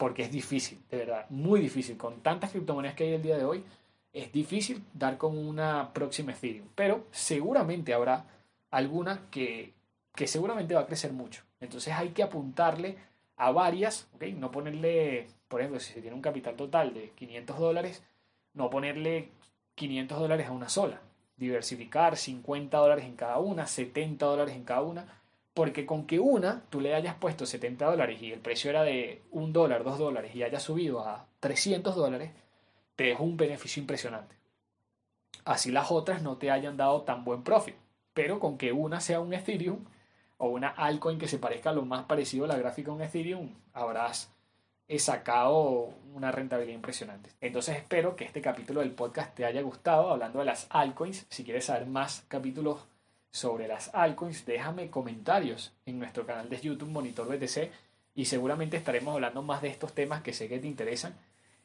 porque 0.00 0.22
es 0.22 0.32
difícil, 0.32 0.80
de 0.90 0.96
verdad, 0.96 1.26
muy 1.28 1.60
difícil. 1.60 1.98
Con 1.98 2.22
tantas 2.22 2.52
criptomonedas 2.52 2.96
que 2.96 3.04
hay 3.04 3.12
el 3.12 3.22
día 3.22 3.36
de 3.36 3.44
hoy, 3.44 3.62
es 4.14 4.32
difícil 4.32 4.82
dar 4.94 5.18
con 5.18 5.36
una 5.36 5.92
próxima 5.92 6.32
Ethereum, 6.32 6.68
pero 6.74 7.06
seguramente 7.10 7.92
habrá 7.92 8.24
alguna 8.70 9.28
que, 9.30 9.74
que 10.14 10.26
seguramente 10.26 10.74
va 10.74 10.82
a 10.82 10.86
crecer 10.86 11.12
mucho. 11.12 11.42
Entonces 11.60 11.94
hay 11.94 12.10
que 12.10 12.22
apuntarle 12.22 12.96
a 13.36 13.52
varias, 13.52 14.08
¿okay? 14.14 14.32
no 14.32 14.50
ponerle, 14.50 15.26
por 15.48 15.60
ejemplo, 15.60 15.80
si 15.80 15.92
se 15.92 16.00
tiene 16.00 16.14
un 16.14 16.22
capital 16.22 16.56
total 16.56 16.92
de 16.92 17.10
500 17.10 17.58
dólares, 17.58 18.02
no 18.52 18.68
ponerle 18.70 19.30
500 19.76 20.18
dólares 20.18 20.46
a 20.46 20.52
una 20.52 20.68
sola, 20.68 21.00
diversificar 21.36 22.16
50 22.16 22.76
dólares 22.76 23.04
en 23.06 23.16
cada 23.16 23.38
una, 23.38 23.66
70 23.66 24.26
dólares 24.26 24.54
en 24.54 24.64
cada 24.64 24.82
una, 24.82 25.20
porque 25.54 25.86
con 25.86 26.06
que 26.06 26.18
una 26.18 26.62
tú 26.70 26.80
le 26.80 26.94
hayas 26.94 27.14
puesto 27.14 27.46
70 27.46 27.86
dólares 27.86 28.20
y 28.20 28.32
el 28.32 28.40
precio 28.40 28.70
era 28.70 28.82
de 28.82 29.22
1 29.30 29.52
dólar, 29.52 29.84
2 29.84 29.98
dólares 29.98 30.34
y 30.34 30.42
haya 30.42 30.60
subido 30.60 31.00
a 31.00 31.26
300 31.40 31.96
dólares, 31.96 32.30
te 32.96 33.04
dejo 33.04 33.24
un 33.24 33.36
beneficio 33.36 33.80
impresionante. 33.80 34.36
Así 35.44 35.72
las 35.72 35.90
otras 35.90 36.22
no 36.22 36.36
te 36.36 36.50
hayan 36.50 36.76
dado 36.76 37.02
tan 37.02 37.24
buen 37.24 37.42
profit, 37.42 37.74
pero 38.12 38.38
con 38.38 38.58
que 38.58 38.72
una 38.72 39.00
sea 39.00 39.20
un 39.20 39.32
Ethereum 39.32 39.84
o 40.40 40.48
una 40.48 40.68
altcoin 40.68 41.18
que 41.18 41.28
se 41.28 41.38
parezca 41.38 41.70
lo 41.72 41.84
más 41.84 42.04
parecido 42.04 42.46
a 42.46 42.48
la 42.48 42.56
gráfica 42.56 42.90
de 42.90 42.96
un 42.96 43.02
Ethereum, 43.02 43.54
habrás 43.74 44.32
sacado 44.98 45.92
una 46.14 46.32
rentabilidad 46.32 46.74
impresionante. 46.74 47.30
Entonces 47.40 47.76
espero 47.76 48.16
que 48.16 48.24
este 48.24 48.40
capítulo 48.40 48.80
del 48.80 48.90
podcast 48.90 49.34
te 49.34 49.44
haya 49.44 49.60
gustado 49.62 50.10
hablando 50.10 50.40
de 50.40 50.46
las 50.46 50.66
altcoins. 50.70 51.26
Si 51.28 51.44
quieres 51.44 51.66
saber 51.66 51.86
más 51.86 52.24
capítulos 52.26 52.80
sobre 53.30 53.68
las 53.68 53.94
altcoins, 53.94 54.46
déjame 54.46 54.90
comentarios 54.90 55.72
en 55.84 55.98
nuestro 55.98 56.26
canal 56.26 56.48
de 56.48 56.58
YouTube 56.60 56.90
Monitor 56.90 57.28
BTC 57.28 57.70
y 58.14 58.24
seguramente 58.24 58.78
estaremos 58.78 59.14
hablando 59.14 59.42
más 59.42 59.62
de 59.62 59.68
estos 59.68 59.92
temas 59.92 60.22
que 60.22 60.32
sé 60.32 60.48
que 60.48 60.58
te 60.58 60.66
interesan 60.66 61.14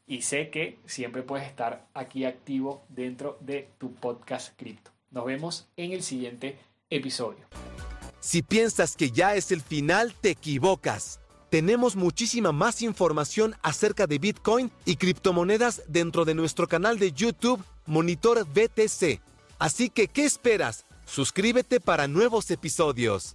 y 0.05 0.21
sé 0.21 0.49
que 0.49 0.77
siempre 0.85 1.23
puedes 1.23 1.47
estar 1.47 1.88
aquí 1.93 2.25
activo 2.25 2.83
dentro 2.89 3.38
de 3.39 3.69
tu 3.79 3.93
podcast 3.93 4.55
cripto. 4.59 4.91
Nos 5.11 5.25
vemos 5.25 5.67
en 5.77 5.93
el 5.93 6.03
siguiente 6.03 6.59
episodio. 6.89 7.45
Si 8.25 8.41
piensas 8.41 8.95
que 8.95 9.11
ya 9.11 9.35
es 9.35 9.51
el 9.51 9.61
final, 9.61 10.15
te 10.19 10.31
equivocas. 10.31 11.19
Tenemos 11.51 11.95
muchísima 11.95 12.51
más 12.51 12.81
información 12.81 13.55
acerca 13.61 14.07
de 14.07 14.17
Bitcoin 14.17 14.71
y 14.83 14.95
criptomonedas 14.95 15.83
dentro 15.88 16.25
de 16.25 16.33
nuestro 16.33 16.67
canal 16.67 16.97
de 16.97 17.11
YouTube 17.11 17.63
Monitor 17.85 18.43
BTC. 18.47 19.21
Así 19.59 19.91
que, 19.91 20.07
¿qué 20.07 20.25
esperas? 20.25 20.85
Suscríbete 21.05 21.79
para 21.79 22.07
nuevos 22.07 22.49
episodios. 22.49 23.33